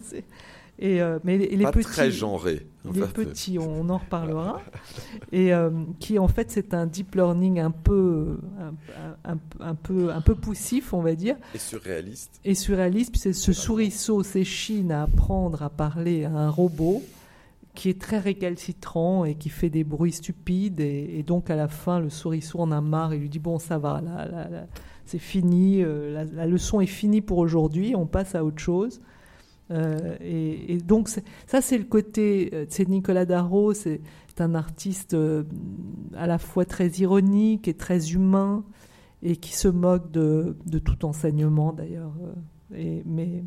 [0.78, 2.66] Et euh, mais les, pas petits, très genré.
[2.92, 4.60] Les petits, on en reparlera.
[5.32, 5.70] et euh,
[6.00, 8.38] qui en fait c'est un deep learning un peu,
[9.24, 11.36] un, un, peu, un peu poussif, on va dire.
[11.54, 12.40] Et surréaliste.
[12.44, 17.02] Et surréaliste, puis ce souriceau s'échine à apprendre à parler à un robot
[17.74, 20.80] qui est très récalcitrant et qui fait des bruits stupides.
[20.80, 23.78] Et, donc à la fin, le souriceau en a marre et lui dit bon ça
[23.78, 24.66] va, là, là, là
[25.06, 29.00] c'est fini, euh, la, leçon est finie pour aujourd'hui, on passe à autre chose.
[29.70, 34.00] Euh, et, donc ça, c'est le côté, euh, c'est Nicolas Darro, c'est
[34.38, 35.16] un artiste
[36.16, 38.64] à la fois très ironique et très humain,
[39.22, 42.12] et qui se moque de, tout enseignement d'ailleurs.
[42.70, 43.44] mais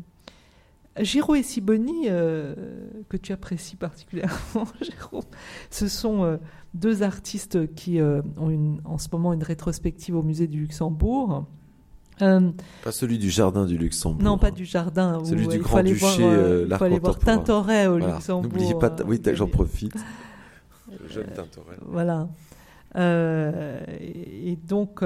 [1.00, 5.22] Giro et Siboni, que tu apprécies particulièrement, Giro,
[5.70, 6.38] ce sont
[6.74, 11.46] deux artistes qui euh, ont en ce moment une rétrospective au musée du Luxembourg.
[12.20, 12.50] Euh,
[12.82, 14.22] pas celui du jardin du Luxembourg.
[14.22, 15.24] Non, pas du jardin.
[15.24, 18.50] Celui du Grand Duché, voir, euh, Il faut aller voir Tintoret au Luxembourg.
[18.52, 19.94] N'oubliez pas, oui, j'en profite.
[20.90, 21.76] Le jeune Tintoret.
[21.86, 22.28] Voilà.
[22.96, 25.00] et donc,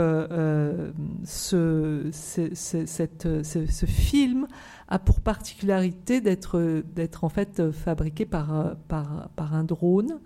[1.25, 4.47] ce, cette, ce, film
[4.89, 10.19] a pour particularité d'être en fait fabriqué par, par, par un drone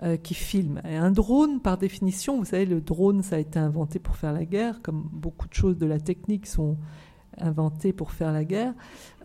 [0.00, 0.80] euh, qui filme.
[0.84, 4.44] Un drone, par définition, vous savez, le drone, ça a été inventé pour faire la
[4.44, 6.76] guerre, comme beaucoup de choses de la technique sont
[7.36, 8.74] inventées pour faire la guerre.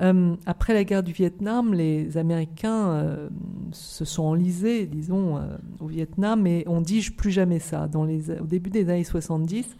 [0.01, 3.29] Euh, après la guerre du Vietnam, les Américains euh,
[3.71, 5.39] se sont enlisés, disons,
[5.79, 7.87] au Vietnam, et on dit plus jamais ça.
[7.93, 9.77] Au début des années 70,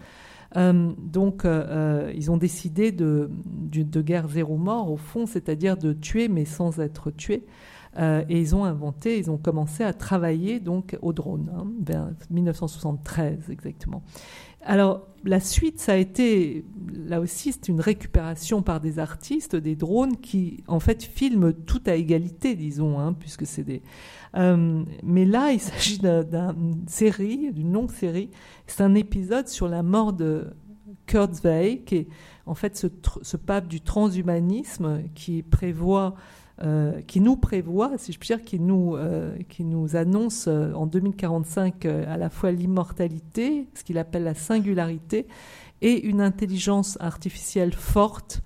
[0.56, 1.48] donc,
[2.14, 6.46] ils ont décidé de, de, de, guerre zéro mort, au fond, c'est-à-dire de tuer mais
[6.46, 7.48] sans être tué.
[7.98, 12.10] Euh, et ils ont inventé, ils ont commencé à travailler donc au drone, hein, vers
[12.32, 14.02] 1973 exactement.
[14.66, 16.66] Alors la suite, ça a été,
[17.08, 21.82] là aussi, c'est une récupération par des artistes, des drones qui en fait filment tout
[21.86, 23.82] à égalité, disons, hein, puisque c'est des.
[24.36, 28.32] Euh, mais là, il s'agit d'une série, d'une longue série.
[28.68, 30.48] C'est un épisode sur la mort de
[31.06, 32.08] Kurzweil, qui est
[32.46, 36.16] en fait ce, pape du transhumanisme qui prévoit,
[36.62, 40.72] euh, qui nous prévoit, si je puis dire, qui nous, euh, qui nous annonce euh,
[40.74, 45.28] en 2045 à la fois l'immortalité, ce qu'il appelle la singularité,
[45.82, 48.42] et une intelligence artificielle forte,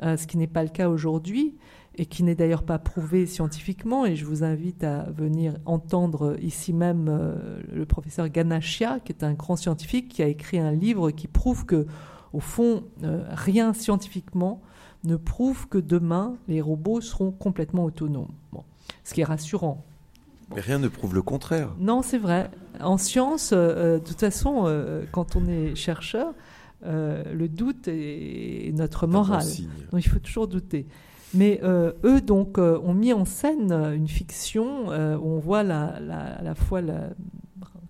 [0.00, 1.56] ce qui n'est pas le cas aujourd'hui
[1.96, 4.06] et qui n'est d'ailleurs pas prouvé scientifiquement.
[4.06, 7.36] Et je vous invite à venir entendre ici même
[7.70, 11.66] le professeur Ganachia, qui est un grand scientifique, qui a écrit un livre qui prouve
[11.66, 11.86] que
[12.32, 14.60] au fond, euh, rien scientifiquement
[15.04, 18.32] ne prouve que demain, les robots seront complètement autonomes.
[18.52, 18.64] Bon.
[19.04, 19.84] Ce qui est rassurant.
[20.54, 21.70] Mais rien ne prouve le contraire.
[21.78, 22.50] Non, c'est vrai.
[22.80, 24.64] En science, euh, euh, de toute façon,
[25.12, 26.32] quand on est chercheur,
[26.82, 29.46] le doute est notre morale.
[29.92, 30.86] Donc il faut toujours douter.
[31.34, 36.42] Mais eux, donc, ont mis en scène une fiction où on voit la, la, à
[36.42, 37.10] la fois la,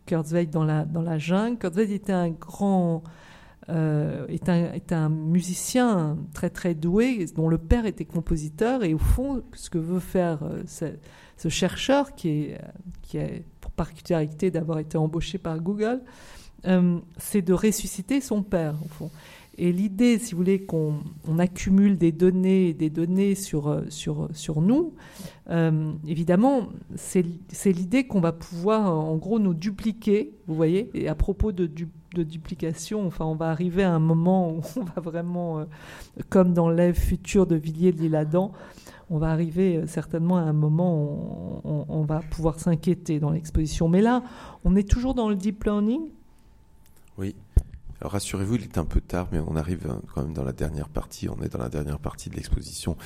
[0.08, 1.58] Kurzweil dans la, dans la jungle.
[1.58, 3.02] Kurzweil était un grand
[3.70, 8.82] euh, est, un, est, un, musicien très très doué, dont le père était compositeur.
[8.82, 10.96] Et au fond, ce que veut faire euh,
[11.36, 12.60] ce, chercheur, qui, est,
[13.02, 13.26] qui a
[13.60, 16.00] pour particularité d'avoir été embauché par Google,
[16.66, 19.10] euh, c'est de ressusciter son père, au fond.
[19.58, 24.62] Et l'idée, si vous voulez, qu'on on accumule des données, des données sur, sur, sur
[24.62, 24.94] nous,
[26.06, 27.24] évidemment, c'est
[27.66, 31.88] l'idée qu'on va pouvoir, en gros, nous dupliquer, vous voyez, et à propos de, du,
[32.14, 33.06] de duplication.
[33.06, 35.64] Enfin, on va arriver à un moment où on va vraiment, euh,
[36.28, 38.52] comme dans l'Ève future de Villiers de l'Isle-Adam,
[39.10, 43.88] on va arriver euh, certainement à un moment où on, va pouvoir s'inquiéter dans l'exposition.
[43.88, 44.22] Mais là,
[44.64, 46.10] on est toujours dans le deep learning?
[47.16, 47.34] Oui.
[48.00, 50.52] Alors rassurez-vous, il est un peu tard, mais on arrive hein, quand même dans la
[50.52, 51.28] dernière partie.
[51.28, 52.96] On est dans la dernière partie de l'exposition.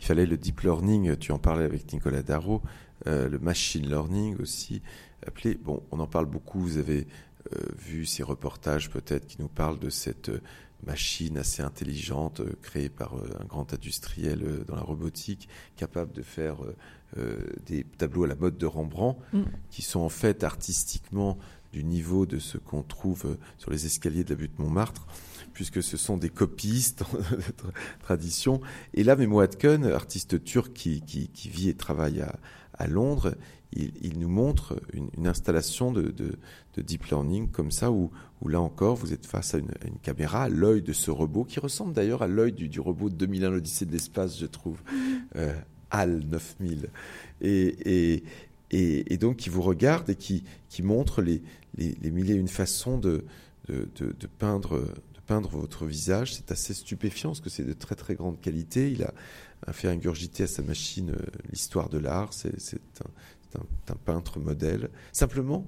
[0.00, 1.16] Il fallait le deep learning.
[1.16, 2.60] Tu en parlais avec Nicolas Darro,
[3.06, 4.82] euh, le machine learning aussi.
[5.26, 6.58] Appelé, bon, on en parle beaucoup.
[6.58, 7.04] Vous avez euh,
[7.76, 10.40] vu ces reportages peut-être qui nous parlent de cette euh,
[10.86, 16.56] machine assez intelligente euh, créée par un grand industriel dans la robotique, capable de faire
[17.66, 19.42] des tableaux à la mode de Rembrandt, mm.
[19.68, 21.38] qui sont en fait artistiquement
[21.72, 25.08] du niveau de ce qu'on trouve sur les escaliers de la butte Montmartre,
[25.52, 27.02] puisque ce sont des copistes
[27.32, 28.60] de tradition.
[28.94, 31.02] Et là, Memo Atken, artiste turc qui,
[31.34, 32.24] vit et travaille
[32.74, 33.34] à Londres,
[33.72, 36.38] il, nous montre une, installation de,
[36.82, 38.10] deep learning comme ça, où,
[38.46, 39.70] là encore, vous êtes face à une,
[40.02, 43.50] caméra, à l'œil de ce robot, qui ressemble d'ailleurs à l'œil du, robot de 2001,
[43.50, 44.78] l'Odyssée de l'espace, je trouve,
[45.36, 45.54] euh,
[45.90, 46.88] HAL 9000.
[47.42, 48.22] Et,
[48.70, 50.44] et, donc, qui vous regarde et qui,
[50.82, 51.42] montre les,
[51.76, 53.24] les, mille et une façons de,
[53.68, 54.84] de, peindre
[55.30, 56.34] peindre votre visage.
[56.34, 58.90] C'est assez stupéfiant parce que c'est de très très grande qualité.
[58.90, 59.12] Il a,
[59.72, 62.32] fait ingurgiter à sa machine euh, l'histoire de l'art.
[62.32, 62.50] C'est
[63.54, 64.90] un, un, peintre modèle.
[65.12, 65.64] Simplement,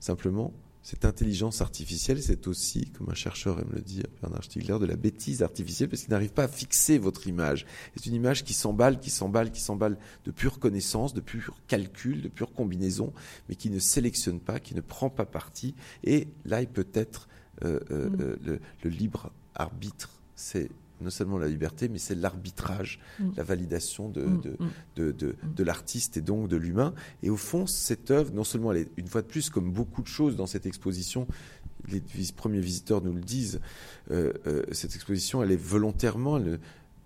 [0.00, 0.52] simplement,
[0.82, 4.96] cette intelligence artificielle, c'est aussi, comme un chercheur aime le dire, Bernard Stiegler, de la
[4.96, 7.66] bêtise artificielle, parce qu'il n'arrive pas à fixer votre image.
[7.94, 12.22] C'est une image qui s'emballe, qui s'emballe, qui s'emballe de pure connaissance, de pur calcul,
[12.22, 13.12] de pure combinaison,
[13.48, 15.74] mais qui ne sélectionne pas, qui ne prend pas parti.
[16.02, 17.28] Et là, il peut être
[17.62, 18.20] euh, euh, mm.
[18.48, 20.22] euh, le, libre arbitre.
[20.34, 20.70] C'est
[21.00, 23.30] non seulement la liberté, mais c'est l'arbitrage, mm.
[23.36, 24.42] la validation de, mm,
[24.96, 25.12] mm.
[25.12, 26.94] de, l'artiste et donc de l'humain.
[27.22, 30.02] Et au fond, cette œuvre, non seulement elle est, une fois de plus, comme beaucoup
[30.02, 31.26] de choses dans cette exposition,
[31.88, 32.02] les
[32.36, 33.60] premiers visiteurs nous le disent,
[34.10, 36.40] euh, euh, cette exposition, elle est volontairement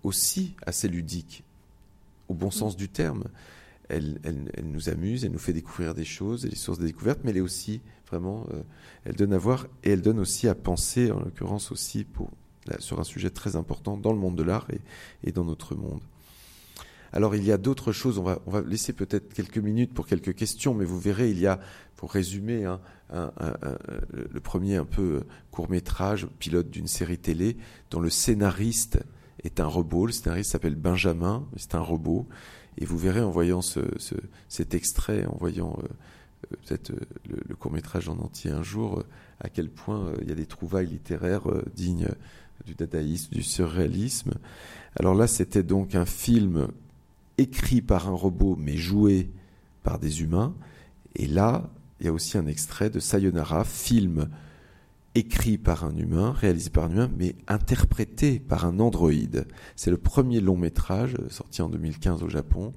[0.03, 1.43] aussi assez ludique,
[2.27, 3.25] au bon sens du terme.
[3.87, 7.19] Elle, elle, nous amuse, elle nous fait découvrir des choses, et des sources de découverte,
[7.23, 8.61] mais elle est aussi vraiment, euh,
[9.03, 12.31] elle donne à voir et elle donne aussi à penser, en l'occurrence aussi pour
[12.79, 14.67] sur un sujet très important dans le monde de l'art
[15.23, 16.01] et, dans notre monde.
[17.13, 20.73] Alors il y a d'autres choses, on va, laisser peut-être quelques minutes pour quelques questions,
[20.73, 21.59] mais vous verrez, il y a,
[21.95, 22.81] pour résumer, hein,
[23.11, 27.55] le premier un peu court métrage, pilote d'une série télé,
[27.89, 28.99] dont le scénariste
[29.43, 32.27] est un robot, le scénariste s'appelle Benjamin, c'est un robot,
[32.77, 33.79] et vous verrez en voyant ce,
[34.49, 35.87] cet extrait, en voyant euh,
[36.51, 39.03] euh, peut-être euh, le, court métrage en entier un jour,
[39.39, 42.09] à quel point il y a des trouvailles littéraires dignes
[42.65, 44.33] du dadaïsme, du surréalisme.
[44.97, 46.67] Alors là, c'était donc un film
[47.37, 49.29] écrit par un robot, mais joué
[49.83, 50.55] par des humains.
[51.15, 51.69] Et là,
[51.99, 54.29] il y a aussi un extrait de Sayonara, film
[55.15, 59.47] écrit par un humain, réalisé par un humain, mais interprété par un androïde.
[59.77, 62.73] C'est le premier long métrage sorti en 2015 au Japon,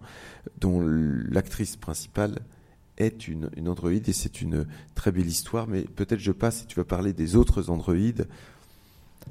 [0.61, 2.39] dont l'actrice principale
[2.97, 6.67] est une, une androïde, et c'est une très belle histoire, mais peut-être je passe si
[6.67, 8.29] tu vas parler des autres androïdes.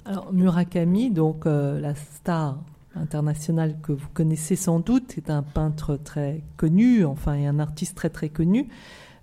[0.08, 2.64] Alors Murakami, donc euh, la star
[2.96, 7.96] internationale que vous connaissez sans doute, est un peintre très connu, enfin et un artiste
[7.96, 8.70] très très connu,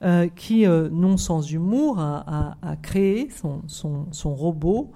[0.02, 4.92] euh, qui, euh, non sans humour, a, créé son, son, son robot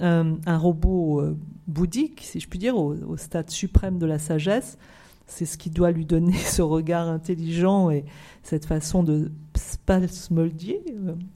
[0.00, 1.22] un robot
[1.66, 4.78] bouddhique, si je puis dire, au, stade suprême de la sagesse.
[5.26, 8.04] C'est ce qui doit lui donner ce regard intelligent et
[8.44, 10.84] cette façon de spasmodier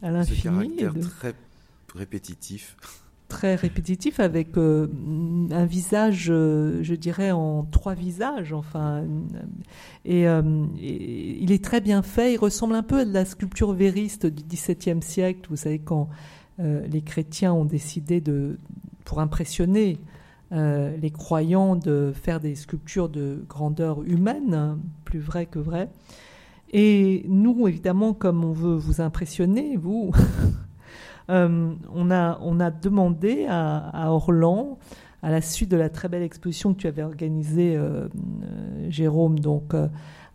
[0.00, 0.76] à l'infini.
[0.78, 1.34] Ce très
[1.94, 2.76] répétitif
[3.32, 4.88] très répétitif avec euh,
[5.50, 8.52] un visage, euh, je dirais, en trois visages.
[8.52, 9.04] Enfin,
[10.06, 12.34] euh, et, il est très bien fait.
[12.34, 15.48] Il ressemble un peu à de la sculpture vériste du XVIIe siècle.
[15.48, 16.09] Vous savez, quand
[16.59, 18.59] les chrétiens ont décidé de,
[19.04, 19.98] pour impressionner
[20.52, 25.88] les croyants, de faire des sculptures de grandeur humaine, hein, plus vrai que vrai.
[26.72, 30.12] Et nous, évidemment, comme on veut vous impressionner, vous,
[31.32, 34.78] Euh, on, a, on a demandé à, Orlan,
[35.22, 38.09] à la suite de la très belle exposition que tu avais organisée, euh,
[38.42, 39.74] euh, Jérôme, donc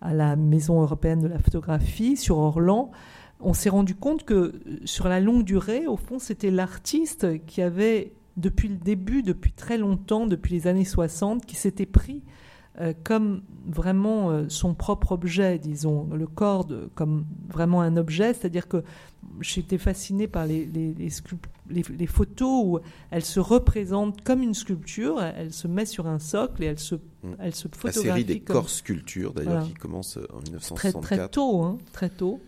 [0.01, 2.91] à la Maison européenne de la photographie sur Orlan,
[3.39, 8.13] on s'est rendu compte que sur la longue durée, au fond, c'était l'artiste qui avait,
[8.35, 12.23] depuis le début, depuis très longtemps, depuis les années 60, qui s'était pris
[13.03, 18.83] comme vraiment son propre objet, disons, le corps comme vraiment un objet, c'est-à-dire que
[19.41, 22.80] j'étais fascinée par les, les, photos où
[23.11, 26.95] elle se représente comme une sculpture, elle se met sur un socle et elle se,
[26.95, 27.35] mm.
[27.39, 28.07] elle se photographie.
[28.07, 31.01] La série des corps sculptures, d'ailleurs, qui commence en 1964.
[31.01, 32.39] Très, très tôt, hein, très tôt.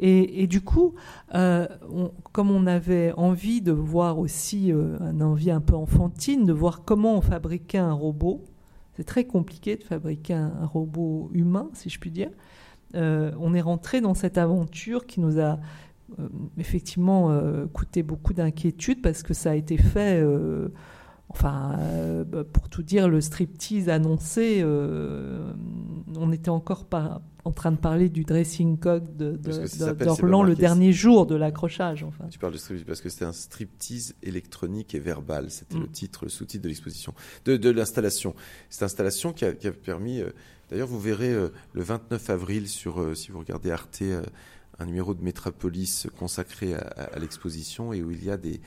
[0.00, 0.94] Et, et, du coup,
[1.34, 1.68] euh,
[2.32, 6.82] comme on avait envie de voir aussi, euh, un envie un peu enfantine, de voir
[6.84, 8.42] comment on fabriquait un robot,
[8.96, 12.30] c'est très compliqué de fabriquer un, robot humain, si je puis dire.
[12.94, 15.56] Euh, on est rentré dans cette aventure qui nous a euh,
[16.58, 20.20] effectivement euh, coûté beaucoup d'inquiétude parce que ça a été fait.
[20.22, 20.68] Euh,
[21.28, 21.78] enfin,
[22.52, 28.22] pour tout dire, le striptease annoncé, on était encore pas en train de parler du
[28.22, 32.04] dressing code d'Orlan le dernier jour de l'accrochage.
[32.04, 32.26] Enfin.
[32.30, 35.50] Tu parles de striptease parce que c'était un striptease électronique et verbal.
[35.50, 35.92] C'était le mm.
[35.92, 37.14] titre, le sous-titre de l'exposition,
[37.46, 38.34] de, l'installation.
[38.68, 40.22] Cette installation qui a, permis.
[40.70, 44.02] D'ailleurs, vous verrez le 29 avril sur, si vous regardez Arte
[44.82, 48.60] un numéro de Métropolis consacré à, l'exposition et où il y a des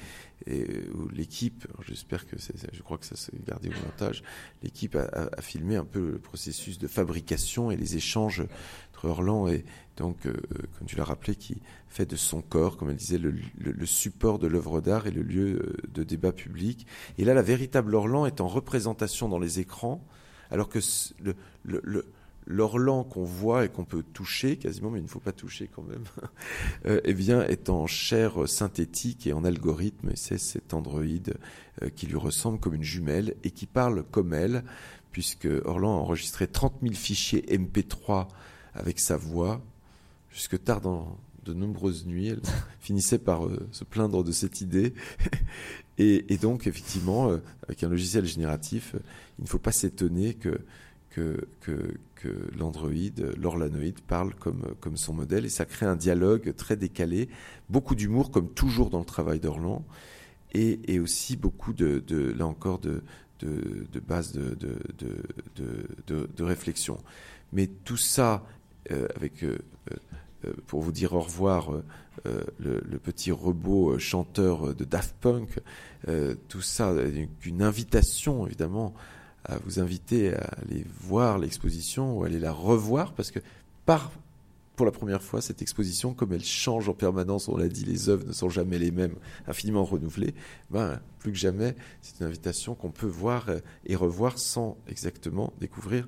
[0.47, 4.21] où l'équipe, j'espère que je crois que ça s'est gardé au montage,
[4.61, 8.43] l'équipe a, filmé un peu le processus de fabrication et les échanges
[8.91, 9.65] entre Orlan et
[9.97, 10.33] donc, euh,
[10.77, 14.47] comme tu l'as rappelé, qui fait de son corps, comme elle disait, le, support de
[14.47, 16.85] l'œuvre d'art et le lieu euh, de débat public.
[17.17, 20.05] Et là, la véritable Orlan est en représentation dans les écrans,
[20.51, 20.79] alors que
[21.23, 22.05] le, le
[22.45, 25.83] l'orlan qu'on voit et qu'on peut toucher quasiment, mais il ne faut pas toucher quand
[25.83, 26.03] même,
[26.85, 30.11] euh, eh bien, est en chair synthétique et en algorithme.
[30.15, 31.35] C'est cet androïde
[31.81, 34.63] euh, qui lui ressemble comme une jumelle et qui parle comme elle,
[35.11, 38.27] puisque Orlan a enregistré 30 000 fichiers MP3
[38.73, 39.61] avec sa voix,
[40.31, 42.27] jusque tard dans de nombreuses nuits.
[42.27, 42.41] Elle
[42.79, 44.93] finissait par euh, se plaindre de cette idée.
[45.97, 47.31] et, et, donc, effectivement,
[47.63, 48.95] avec un logiciel génératif,
[49.39, 50.59] il ne faut pas s'étonner que
[51.15, 51.97] que, que,
[52.57, 57.29] l'androïde, l'orlanoïde parle comme, comme son modèle et ça crée un dialogue très décalé,
[57.69, 59.85] beaucoup d'humour comme toujours dans le travail d'Orlan
[60.53, 63.03] et, et, aussi beaucoup de, de là encore de,
[63.39, 63.99] de, de
[66.07, 66.97] de, de, réflexion.
[67.51, 68.43] Mais tout ça
[68.91, 69.57] euh, avec euh,
[70.45, 71.71] euh, pour vous dire au revoir,
[72.59, 75.59] le, petit robot chanteur de Daft Punk,
[76.47, 76.93] tout ça,
[77.43, 78.93] une invitation évidemment
[79.45, 83.39] à vous inviter à aller voir l'exposition ou aller la revoir parce que
[83.85, 84.11] par
[84.75, 88.09] pour la première fois, cette exposition, comme elle change en permanence, on l'a dit, les
[88.09, 89.15] œuvres ne sont jamais les mêmes,
[89.47, 90.35] infiniment renouvelées,
[90.69, 93.45] ben, plus que jamais, c'est une invitation qu'on peut voir
[93.85, 96.07] et revoir sans exactement découvrir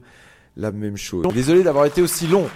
[0.58, 1.26] la même chose.
[1.34, 2.50] Désolé d'avoir été aussi long.